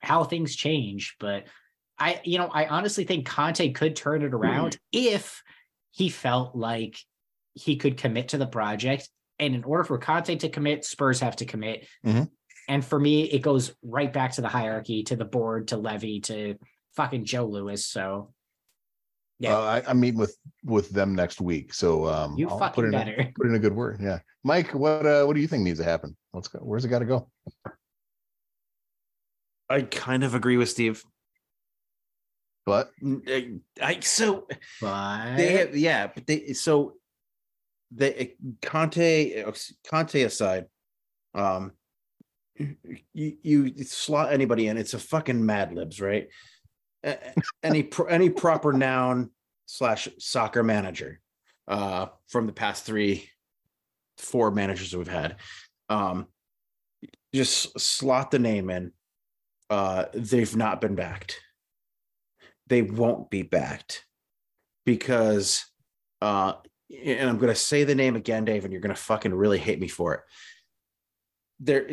[0.01, 1.45] how things change, but
[1.97, 5.41] I, you know, I honestly think Conte could turn it around if
[5.91, 6.97] he felt like
[7.53, 9.09] he could commit to the project.
[9.39, 11.87] And in order for Conte to commit, Spurs have to commit.
[12.05, 12.29] Mhm.
[12.67, 16.19] And for me, it goes right back to the hierarchy, to the board, to Levy,
[16.21, 16.55] to
[16.95, 17.85] fucking Joe Lewis.
[17.85, 18.33] So
[19.39, 19.57] Yeah.
[19.57, 20.35] Uh, I, I'm meeting with
[20.65, 23.15] with them next week, so um, you I'll fucking put in better.
[23.17, 24.01] A, put in a good word.
[24.01, 26.17] Yeah, Mike, what uh, what do you think needs to happen?
[26.33, 26.59] Let's go.
[26.59, 27.29] Where's it got to go?
[29.69, 31.03] I kind of agree with Steve.
[32.65, 32.91] But
[33.27, 34.45] I, I so
[34.81, 36.95] But they have, yeah, but they so
[37.91, 39.43] they Conte
[39.89, 40.65] Conte aside,
[41.33, 41.71] um,
[42.55, 46.27] you you slot anybody in, it's a fucking Mad Libs, right?
[47.63, 49.31] Any pro, any proper noun
[49.65, 51.19] slash soccer manager,
[51.67, 53.29] uh, from the past three,
[54.17, 55.37] four managers that we've had,
[55.87, 56.27] um,
[57.33, 58.91] just slot the name in.
[59.69, 61.39] Uh, they've not been backed.
[62.67, 64.05] They won't be backed
[64.85, 65.65] because
[66.21, 66.53] uh
[67.05, 69.87] and I'm gonna say the name again, Dave, and you're gonna fucking really hate me
[69.87, 70.21] for it.
[71.59, 71.89] There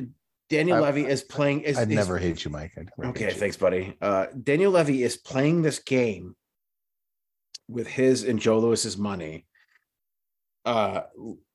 [0.49, 2.73] Daniel I- Levy is playing is, I'd never hate you, Mike.
[3.05, 3.97] Okay, thanks, buddy.
[4.01, 6.37] Uh Daniel Levy is playing this game
[7.69, 9.47] with his and Joe Lewis's money,
[10.65, 11.03] uh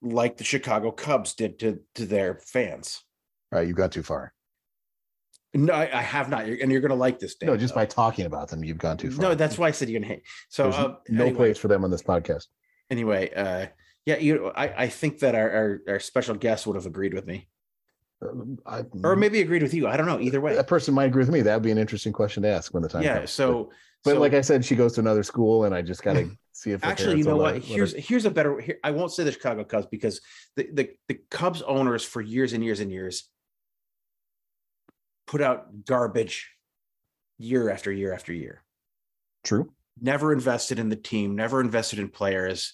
[0.02, 3.02] like the Chicago Cubs did to to their fans.
[3.52, 4.34] All right, you got too far.
[5.54, 7.36] No, I, I have not, and you're gonna like this.
[7.36, 7.82] Dave, No, just though.
[7.82, 9.22] by talking about them, you've gone too far.
[9.22, 10.24] No, that's why I said you're gonna hate.
[10.48, 11.36] So uh, no anyway.
[11.36, 12.48] place for them on this podcast.
[12.92, 13.66] Anyway, uh,
[14.06, 14.52] yeah, you.
[14.56, 17.48] I, I think that our, our our special guest would have agreed with me,
[18.22, 19.88] Um, I, or maybe agreed with you.
[19.88, 20.20] I don't know.
[20.20, 21.42] Either way, that person might agree with me.
[21.42, 23.20] That would be an interesting question to ask when the time yeah.
[23.20, 23.32] comes.
[23.32, 23.72] So
[24.04, 26.72] But So- like I said, she goes to another school, and I just gotta see
[26.72, 27.54] if Actually, you know what?
[27.54, 28.60] let her- let Here's her- here's a better.
[28.60, 30.22] Here, I won't say the Chicago Cubs because
[30.56, 33.30] the, the the Cubs owners for years and years and years
[35.28, 36.50] put out garbage
[37.38, 38.64] year after year after year.
[39.44, 39.72] true.
[40.00, 41.36] Never invested in the team.
[41.36, 42.74] Never invested in players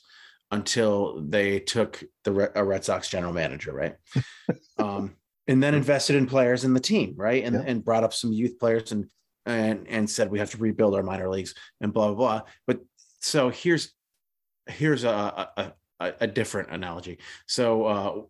[0.51, 3.95] until they took the a Red Sox general manager, right?
[4.78, 5.15] um,
[5.47, 7.43] and then invested in players in the team, right?
[7.43, 7.63] And Yeah.
[7.65, 9.07] and brought up some youth players and
[9.45, 12.41] and and said we have to rebuild our minor leagues and blah blah blah.
[12.65, 12.82] But
[13.20, 13.93] so here's
[14.68, 15.09] here's a
[15.57, 17.20] a, a, a different analogy.
[17.47, 18.22] So uh,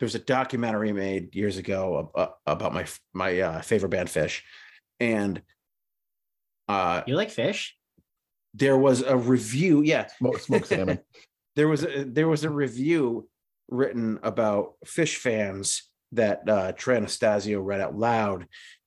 [0.00, 2.10] there's a documentary made years ago
[2.46, 4.42] about my my uh, favorite band Phish,
[5.00, 5.40] and
[6.68, 7.76] uh, You like fish?
[8.54, 9.82] There was a review.
[9.82, 11.00] Yeah, Smoke, smoke salmon.
[11.56, 13.28] there was a, there was a review
[13.68, 18.46] written about Phish fans that uh, Trey Anastasio read out loud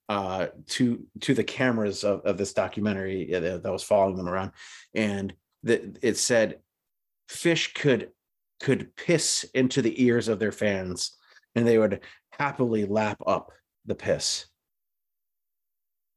[0.09, 4.51] uh, to to the cameras of, of this documentary that, that was following them around,
[4.93, 6.59] and that it said
[7.29, 8.11] Phish could
[8.61, 11.17] could piss into the ears of their fans,
[11.55, 11.99] and they would
[12.31, 13.51] happily lap up
[13.85, 14.45] the piss.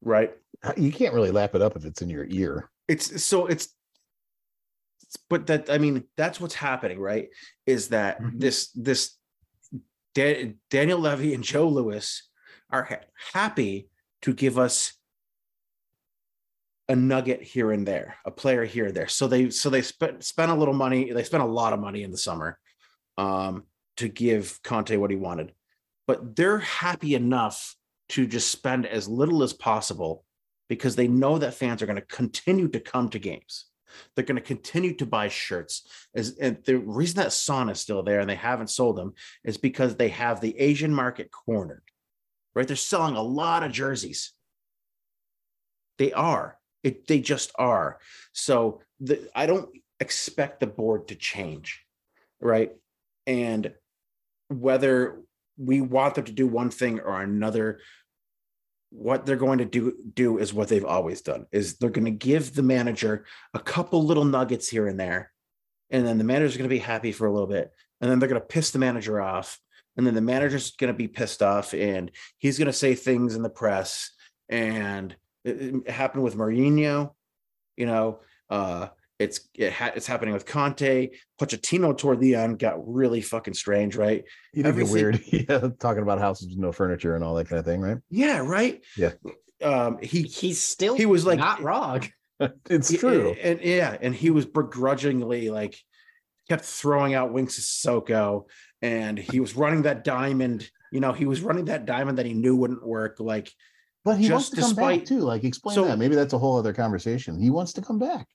[0.01, 0.33] Right
[0.77, 2.70] You can't really lap it up if it's in your ear.
[2.91, 3.65] It's so it's
[5.29, 7.27] but that i mean that's what's happening right
[7.65, 8.39] is that Mhm.
[8.39, 9.01] this this
[10.13, 12.29] Da- daniel levy and joe lewis
[12.69, 13.89] are ha- happy
[14.23, 14.93] to give us
[16.89, 20.23] a nugget here and there a player here and there so they so they spent
[20.23, 22.59] spent a little money they spent a lot of money in the summer
[23.17, 23.63] um
[23.97, 25.53] to give conte what he wanted
[26.07, 27.75] but they're happy enough
[28.09, 30.25] to just spend as little as possible
[30.71, 33.65] because they know that fans are going to continue to come to games.
[34.15, 35.85] They're going to continue to buy shirts.
[36.13, 39.13] Is and the reason that Son is still there and they haven't sold them
[39.43, 41.83] is because they have the Asian market cornered.
[42.55, 42.65] Right?
[42.65, 44.31] They're selling a lot of jerseys.
[45.97, 46.57] They are.
[46.85, 47.99] It they just are.
[48.31, 49.67] So the, I don't
[49.99, 51.85] expect the board to change.
[52.39, 52.71] Right?
[53.27, 53.73] And
[54.47, 55.19] whether
[55.57, 57.79] we want them to do one thing or another
[58.91, 62.11] what they're going to do do is what they've always done is they're going to
[62.11, 65.31] give the manager a couple little nuggets here and there
[65.89, 67.71] and then the manager's going to be happy for a little bit
[68.01, 69.57] and then they're going to piss the manager off
[69.95, 73.33] and then the manager's going to be pissed off and he's going to say things
[73.33, 74.11] in the press
[74.49, 75.15] and
[75.45, 77.11] it, it happened with Mourinho
[77.77, 78.19] you know
[78.49, 78.87] uh
[79.21, 81.09] it's it ha- it's happening with Conte
[81.39, 85.21] Pochettino toward the end got really fucking strange right You did get weird.
[85.31, 87.97] Yeah, talking about houses with no furniture and all that kind of thing, right?
[88.09, 89.11] yeah right Yeah.
[89.63, 92.01] um he He's still he was like not wrong.
[92.69, 93.35] It's true.
[93.39, 95.75] And, yeah, and he was begrudgingly like
[96.49, 98.47] kept throwing out winks Wings Soko,
[98.81, 100.67] and he was running that diamond.
[100.91, 103.17] You know, he was running that diamond that he knew wouldn't work.
[103.19, 103.51] Like,
[104.03, 105.19] But he wants just to come back too.
[105.19, 105.99] Like, explain So- that.
[105.99, 107.39] Maybe that's a whole other conversation.
[107.39, 108.27] He wants to come back.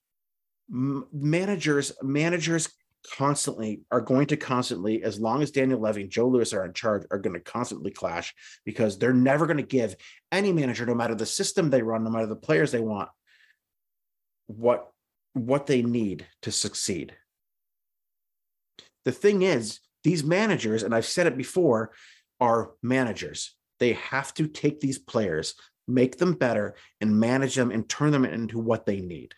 [0.69, 2.69] Managers, managers
[3.13, 6.73] constantly are going to constantly, as long as Daniel Levy and Joe Lewis are in
[6.73, 8.33] charge, are going to constantly clash
[8.65, 9.95] because they're never going to give
[10.31, 13.09] any manager, no matter the system they run, no matter the players they want,
[14.47, 14.91] what
[15.33, 17.15] what they need to succeed.
[19.05, 21.91] The thing is, these managers, and I've said it before,
[22.39, 23.55] are managers.
[23.79, 25.53] They have to take these players,
[25.87, 29.35] make them better, and manage them and turn them into what they need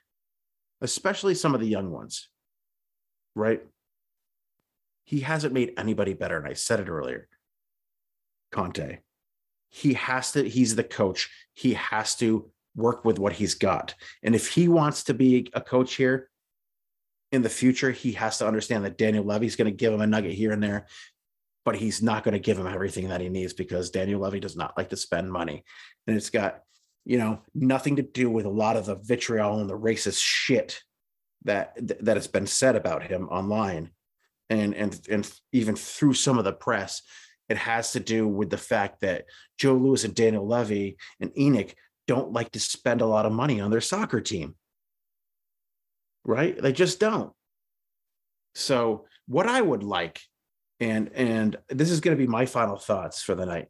[0.82, 2.30] especially some of the young ones,
[3.36, 3.62] right?
[5.04, 6.38] He hasn't made anybody better.
[6.38, 7.28] And I said it earlier.
[8.52, 9.00] Conte,
[9.70, 11.30] he has to, he's the coach.
[11.54, 13.96] He has to work with what he's got.
[14.24, 16.30] And if he wants to be a coach here
[17.32, 20.08] in the future, he has to understand that Daniel Levy's going to give him a
[20.08, 20.88] nugget here and there,
[21.66, 24.56] but he's not going to give him everything that he needs because Daniel Levy does
[24.56, 25.64] not like to spend money.
[26.08, 26.62] And it's got
[27.06, 30.82] you know, nothing to do with a lot of the vitriol and the racist shit
[31.46, 33.92] that that has been said about him online,
[34.50, 37.02] and and and even through some of the press.
[37.48, 39.26] It has to do with the fact that
[39.58, 41.74] Joe Lewis and Daniel Levy and ENIC
[42.08, 44.56] don't like to spend a lot of money on their soccer team.
[46.26, 46.62] Right?
[46.62, 47.34] They just don't.
[48.54, 50.20] So what I would like,
[50.80, 53.70] and and this is going to be my final thoughts for the night,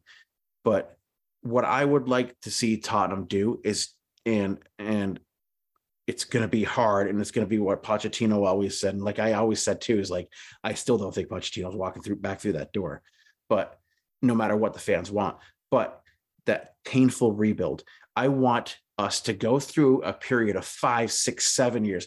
[0.62, 0.96] but
[1.42, 3.88] what I would like to see Tottenham do is
[4.26, 5.18] and and
[6.06, 9.04] it's going to be hard and it's going to be what Pochettino always said and
[9.04, 10.28] like I always said too is like
[10.62, 13.02] I still don't think Pochettino's walking through back through that door
[13.48, 13.78] but
[14.22, 15.36] no matter what the fans want
[15.70, 16.02] but
[16.46, 17.84] that painful rebuild
[18.16, 22.06] I want us to go through a period of five six seven years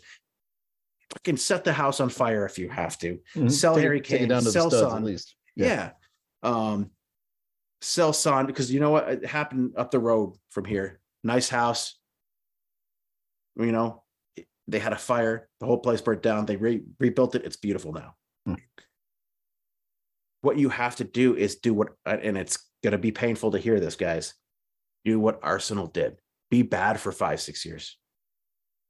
[1.14, 4.70] fucking set the house on fire if you have to Sell Take Harry Kane, sell
[4.70, 4.98] Son.
[4.98, 5.36] at least.
[5.56, 5.92] yeah.
[6.42, 6.92] Um,
[7.84, 9.10] sell Son because you know what?
[9.10, 11.00] It happened up the road from here.
[11.24, 11.98] Nice house.
[13.56, 14.04] You know,
[14.68, 16.46] they had a fire, the whole place burnt down.
[16.46, 17.46] They re- rebuilt it.
[17.46, 18.16] It's beautiful now.
[18.46, 18.56] Hmm.
[20.42, 23.60] What you have to do is do what, and it's going to be painful to
[23.60, 24.34] hear this, guys.
[25.06, 26.18] Do what Arsenal did.
[26.50, 27.98] Be bad for five, six years.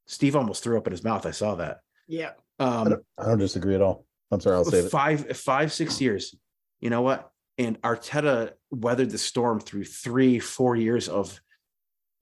[0.05, 1.25] Steve almost threw up in his mouth.
[1.25, 1.79] I saw that.
[2.07, 2.31] Yeah.
[2.59, 4.05] I Um, don't, I don't disagree at all.
[4.31, 4.89] I'm sorry, I'll save it.
[4.89, 6.35] five, five, six years.
[6.79, 7.29] You know what?
[7.57, 11.39] And Arteta weathered the storm through three, four years of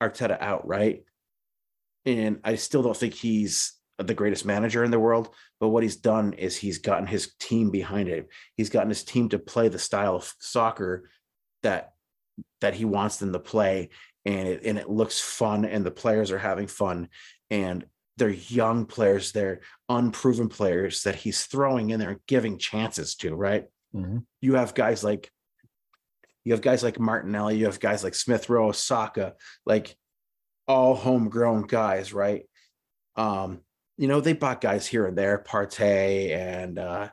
[0.01, 1.03] Arteta out, right?
[2.05, 5.29] And I still don't think he's the greatest manager in the world,
[5.59, 8.27] but what he's done is he's gotten his team behind it.
[8.57, 11.09] He's gotten his team to play the style of soccer
[11.63, 11.91] that
[12.61, 13.89] that he wants them to play,
[14.25, 17.09] and it and it looks fun, and the players are having fun,
[17.49, 17.85] and
[18.17, 23.65] they're young players, they're unproven players that he's throwing in there giving chances to, right?
[23.95, 24.25] Mhm.
[24.41, 25.29] You have guys like
[26.43, 29.35] you have guys like Martinelli, you have guys like Smith Rowe, Saka,
[29.65, 29.95] like
[30.67, 32.43] all homegrown guys, right?
[33.15, 33.59] Um,
[33.97, 37.09] you know, they bought guys here and there, Partey and uh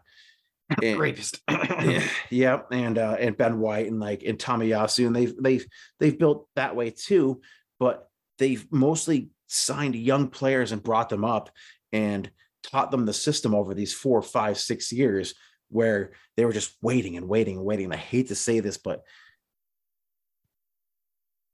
[0.83, 1.41] and- Rapist.
[1.51, 5.67] yeah, yeah, and uh and Ben White and like and Tomiyasu, and they've they've
[6.01, 7.41] they've built that way too,
[7.79, 8.09] but
[8.39, 11.51] they've mostly signed young players and brought them up
[11.93, 12.31] and
[12.63, 15.35] taught them the system over these four, five, six years
[15.69, 17.87] where they were just waiting and waiting and waiting.
[17.87, 19.03] And I hate to say this, but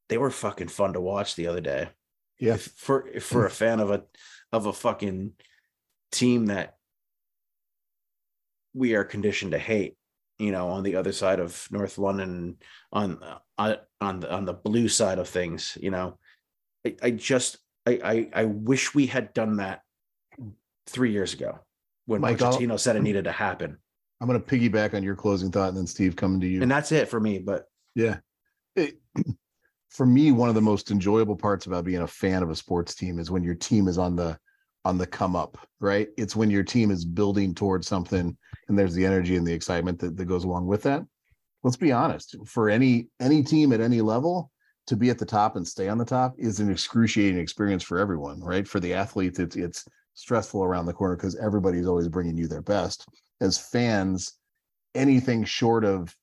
[0.08, 1.88] they were fucking fun to watch the other day.
[2.38, 2.54] Yeah.
[2.54, 3.52] If for if for a mm.
[3.52, 4.02] fan of a
[4.52, 5.32] of a fucking
[6.12, 6.76] team that
[8.74, 9.96] we are conditioned to hate,
[10.38, 12.56] you know, on the other side of North London,
[12.92, 16.18] on uh, on on the on the blue side of things, you know,
[16.86, 19.82] I, I just I, I I wish we had done that
[20.86, 21.60] three years ago
[22.06, 23.04] when I'll- Pochettino said it mm.
[23.04, 23.78] needed to happen,
[24.24, 26.62] I'm going to piggyback on your closing thought and then Steve coming to you.
[26.62, 27.38] and that's it for me.
[27.40, 28.20] But Yeah.
[28.74, 28.98] It-
[29.90, 32.94] for me, one of the most enjoyable parts about being a fan of a sports
[32.94, 34.38] team is when your team is on the
[34.86, 36.08] on the come up, right?
[36.16, 38.34] It's when your team is building towards something
[38.68, 41.02] and there's the energy and the excitement that, that goes along with that.
[41.62, 44.50] Let's be honest, for any any team at any level,
[44.86, 47.98] to be at the top and stay on the top is an excruciating experience for
[47.98, 48.66] everyone, right?
[48.66, 52.62] For the athletes, it's it's stressful around the corner because everybody's always bringing you their
[52.62, 53.06] best.
[53.40, 54.34] As fans,
[54.94, 56.16] anything short of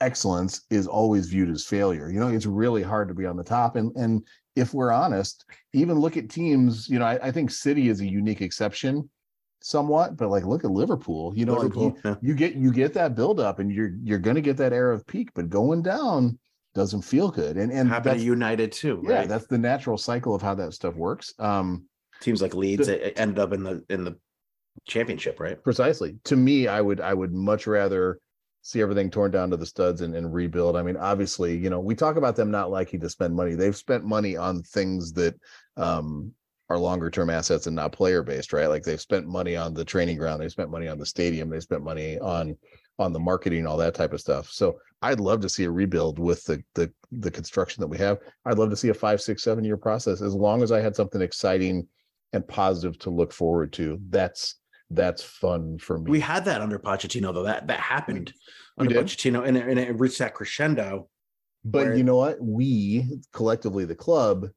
[0.00, 2.10] excellence is always viewed as failure.
[2.10, 3.76] You know, it's really hard to be on the top.
[3.76, 4.22] And and
[4.54, 8.06] if we're honest, even look at teams, you know, I, I think City is a
[8.06, 9.08] unique exception
[9.60, 12.14] somewhat, but like look at Liverpool, you know, like you, yeah.
[12.22, 15.06] you get you get that build up and you're you're gonna get that era of
[15.06, 16.38] peak, but going down
[16.74, 17.56] doesn't feel good.
[17.56, 21.34] And and happened United too, yeah, that's the natural cycle of how that stuff works.
[21.38, 21.86] Um
[22.20, 24.16] Teams like Leeds it ended up in the in the
[24.86, 25.62] championship, right?
[25.62, 26.16] precisely.
[26.24, 28.18] To me i would i would much rather
[28.62, 30.76] see everything torn down to the studs and, and rebuild.
[30.76, 33.54] I mean obviously you know we talk about them not liking to spend money.
[33.54, 35.34] They've spent money on things that
[35.76, 36.32] um
[36.68, 38.66] are longer term assets and not player based right?
[38.66, 41.60] Like they've spent money on the training ground they've spent money on the stadium they
[41.60, 42.56] spent money on
[42.98, 44.50] on the marketing all that type of stuff.
[44.50, 48.18] So i'd love to see a rebuild with the the the construction that we have.
[48.44, 50.96] I'd love to see a five six seven year process as long as i had
[50.96, 51.86] something exciting
[52.32, 53.98] and positive to look forward to.
[54.08, 54.56] That's
[54.90, 57.42] that's fun for me We had that under Pochettino, though.
[57.42, 58.32] That that happened
[58.76, 59.04] We under did?
[59.06, 61.08] Pochettino, and it, and it reached that crescendo.
[61.64, 62.40] But where- you know what?
[62.40, 64.48] We collectively, the club,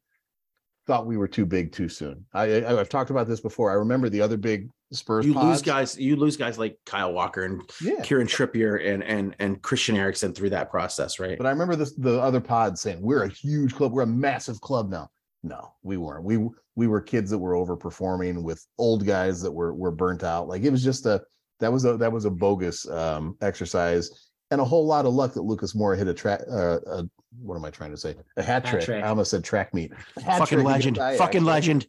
[0.85, 2.25] thought we were too big too soon.
[2.33, 3.71] I, I I've talked about this before.
[3.71, 5.23] I remember the other big Spurs.
[5.23, 8.01] You lose guys, you lose guys like Kyle Walker and yeah.
[8.01, 11.37] Kieran Trippier and and and Christian Eriksen through that process, right?
[11.37, 13.91] But I remember this the other pod saying we're a huge club.
[13.91, 15.09] We're a massive club now.
[15.43, 16.23] No, we weren't.
[16.23, 16.39] We
[16.79, 20.47] we were kids that were overperforming with old guys that were were burnt out.
[20.47, 21.21] Like it was just a
[21.59, 24.09] that was a that was a bogus um exercise
[24.51, 26.39] and a whole lot of luck that Lucas Moura hit a track.
[26.49, 27.03] Uh, a,
[27.43, 28.15] what am I trying to say?
[28.37, 28.85] A hat, Hat trick.
[28.85, 29.03] trick.
[29.03, 29.91] I almost said track meet.
[30.25, 31.85] Hat Fucking legend, fucking legend.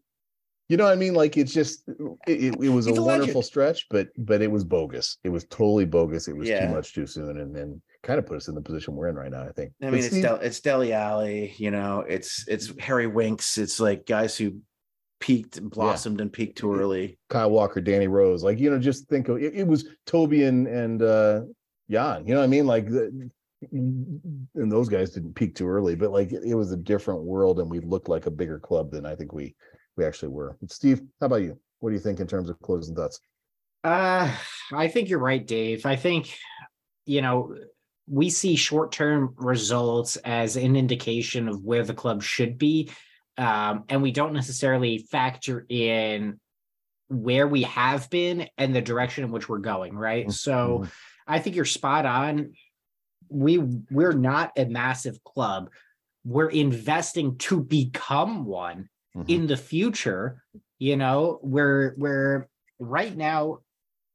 [0.68, 1.14] You know what I mean?
[1.14, 1.82] Like it's just
[2.26, 3.44] it, it, was a a wonderful legend.
[3.44, 5.18] stretch, but but it was bogus.
[5.24, 6.28] It was totally bogus.
[6.28, 6.66] It was Yeah.
[6.66, 9.16] too much too soon, and then kind of put us in the position we're in
[9.16, 9.42] right now.
[9.42, 9.72] I think.
[9.82, 13.56] I But mean, it's Steve- Del, it's Dele Alli, you know, it's it's Harry Winks,
[13.58, 14.58] it's like guys who
[15.20, 17.18] peaked, and blossomed, and peaked too early.
[17.28, 20.66] Kyle Walker, Danny Rose, like you know, just think of it, it was Toby and
[20.66, 21.42] and uh
[21.90, 22.26] Jan.
[22.26, 22.66] You know what I mean?
[22.66, 23.30] Like the,
[23.72, 27.70] and those guys didn't peak too early, but like it was a different world, and
[27.70, 29.54] we looked like a bigger club than I think we
[29.96, 30.56] we actually were.
[30.68, 31.58] Steve, how about you?
[31.80, 33.20] What do you think in terms of closing thoughts?
[33.84, 34.34] Uh,
[34.72, 35.86] I think you're right, Dave.
[35.86, 36.36] I think,
[37.06, 37.54] you know,
[38.06, 42.90] we see short term results as an indication of where the club should be.
[43.40, 46.38] Um, and we don't necessarily factor in
[47.08, 50.30] where we have been and the direction in which we're going, right?
[50.30, 50.84] So
[51.26, 52.52] I think you're spot on.
[53.28, 55.70] We we're not a massive club.
[56.24, 58.88] We're investing to become one.
[59.16, 59.28] Mhm.
[59.28, 60.40] in the future,
[60.78, 63.58] you know, where where right now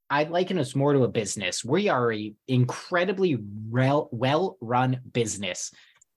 [0.10, 1.66] I liken us more to a business.
[1.66, 3.38] We are a incredibly
[3.70, 5.74] well well run business.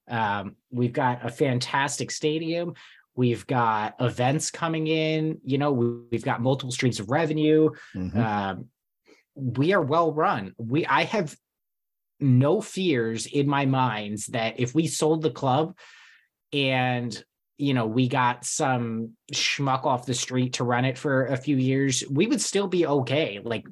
[0.09, 2.75] Um, we've got a fantastic stadium.
[3.19, 5.41] We've got events coming in.
[5.43, 7.71] You know, we, we've got multiple streams of revenue.
[7.93, 8.17] Mhm.
[8.17, 8.67] Um,
[9.35, 10.55] we are well run.
[10.57, 11.37] We I have
[12.21, 15.77] no fears in my minds that if we sold the club
[16.53, 17.25] and
[17.57, 21.57] you know we got some schmuck off the street to run it for a few
[21.57, 23.65] years we would still be okay like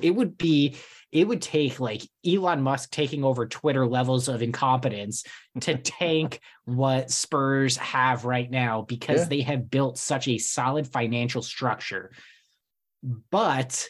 [0.00, 0.76] it would be
[1.12, 5.24] it would take like Elon Musk taking over Twitter levels of incompetence
[5.60, 9.28] to tank what Spurs have right now because Yeah.
[9.28, 12.10] they have built such a solid financial structure
[13.30, 13.88] but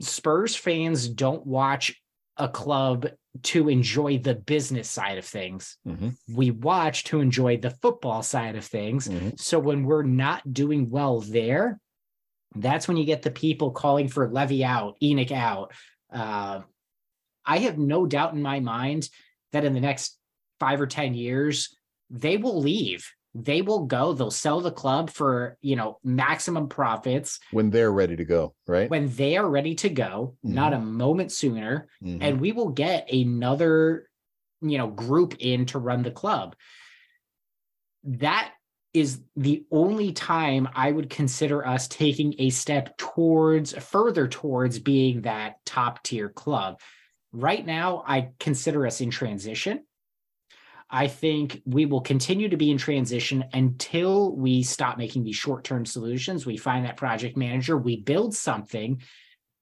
[0.00, 2.00] Spurs fans don't watch
[2.38, 3.08] a club
[3.42, 5.76] to enjoy the business side of things.
[5.86, 6.16] Mhm.
[6.28, 9.08] We watch to enjoy the football side of things.
[9.08, 9.38] Mhm.
[9.38, 11.78] So when we're not doing well there,
[12.54, 15.72] that's when you get the people calling for Levy out, ENIC out.
[16.10, 16.62] Uh,
[17.44, 19.08] I have no doubt in my mind
[19.52, 20.18] that in the next
[20.62, 21.76] five or 10 years,
[22.08, 23.10] they will leave.
[23.34, 27.40] They will go, they'll sell the club for, you know, maximum profits.
[27.50, 28.88] When they're ready to go, right?
[28.88, 31.88] when they are ready to go, not a moment sooner.
[32.04, 32.18] Mhm.
[32.20, 34.08] and we will get another
[34.60, 36.54] you know group in to run the club.
[38.04, 38.52] That
[38.94, 45.22] is the only time i would consider us taking a step towards further towards being
[45.22, 46.78] that top tier club.
[47.32, 49.84] Right now i consider us in transition
[50.92, 55.84] i think we will continue to be in transition until we stop making these short-term
[55.84, 59.00] solutions we find that project manager we build something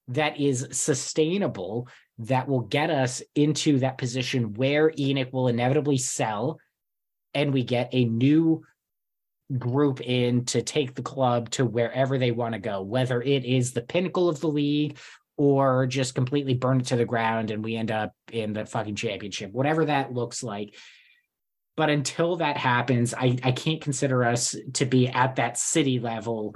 [0.07, 1.87] that is sustainable
[2.19, 6.59] that will get us into that position where ENIC will inevitably sell
[7.33, 8.63] and we get a new
[9.57, 13.71] group in to take the club to wherever they want to go, whether it is
[13.71, 14.97] the pinnacle of the league
[15.37, 18.95] or just completely burn it to the ground and we end up in the fucking
[18.95, 20.75] championship, whatever that looks like.
[21.77, 26.55] But until that happens, I, I can't consider us to be at that city level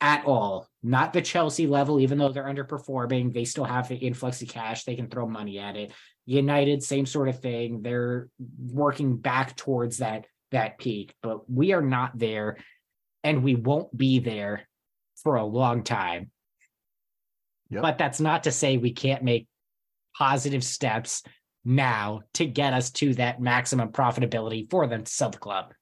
[0.00, 0.66] at all.
[0.82, 4.84] Not the Chelsea level, even though they're underperforming, they still have the influx of cash.
[4.84, 5.92] They can throw money at it.
[6.24, 7.82] United, same sort of thing.
[7.82, 12.56] They're working back towards that that peak, but we are not there,
[13.22, 14.68] and we won't be there
[15.22, 16.30] for a long time.
[17.70, 17.82] Yep.
[17.82, 19.46] But that's not to say we can't make
[20.16, 21.22] positive steps
[21.64, 25.72] now to get us to that maximum profitability for them to sell the club.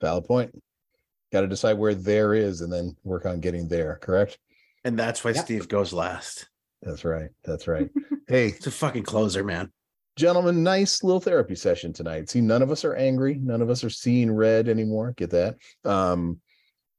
[0.00, 0.62] Valid point.
[1.32, 3.98] Got to decide where there is and then work on getting there.
[4.00, 4.38] Correct.
[4.84, 5.44] And that's why Yep.
[5.44, 6.48] Steve goes last.
[6.82, 7.30] That's right.
[7.44, 7.90] That's right.
[8.28, 9.72] hey, It's a fucking closer, man.
[10.16, 12.28] gentlemen, nice little therapy session tonight.
[12.30, 13.38] See, none of us are angry.
[13.42, 15.14] None of us are seeing red anymore.
[15.16, 15.56] Get that?
[15.84, 16.40] Um,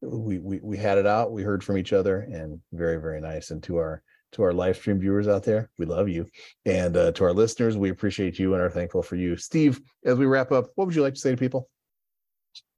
[0.02, 1.32] we we we had it out.
[1.32, 3.50] We heard from each other, and very very nice.
[3.50, 4.04] And to our
[4.34, 6.28] to our live stream viewers out there, we love you,
[6.66, 9.38] and uh, to our listeners, we appreciate you and are thankful for you.
[9.38, 11.70] Steve, as we wrap up, what would you like to say to people?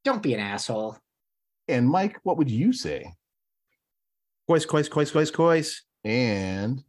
[0.04, 0.98] Don't be an asshole.
[1.68, 3.14] And Mike, what would you say?
[4.50, 5.82] Cois, cois, cois, cois, cois.
[6.04, 6.84] And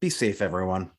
[0.00, 0.90] Be safe, everyone.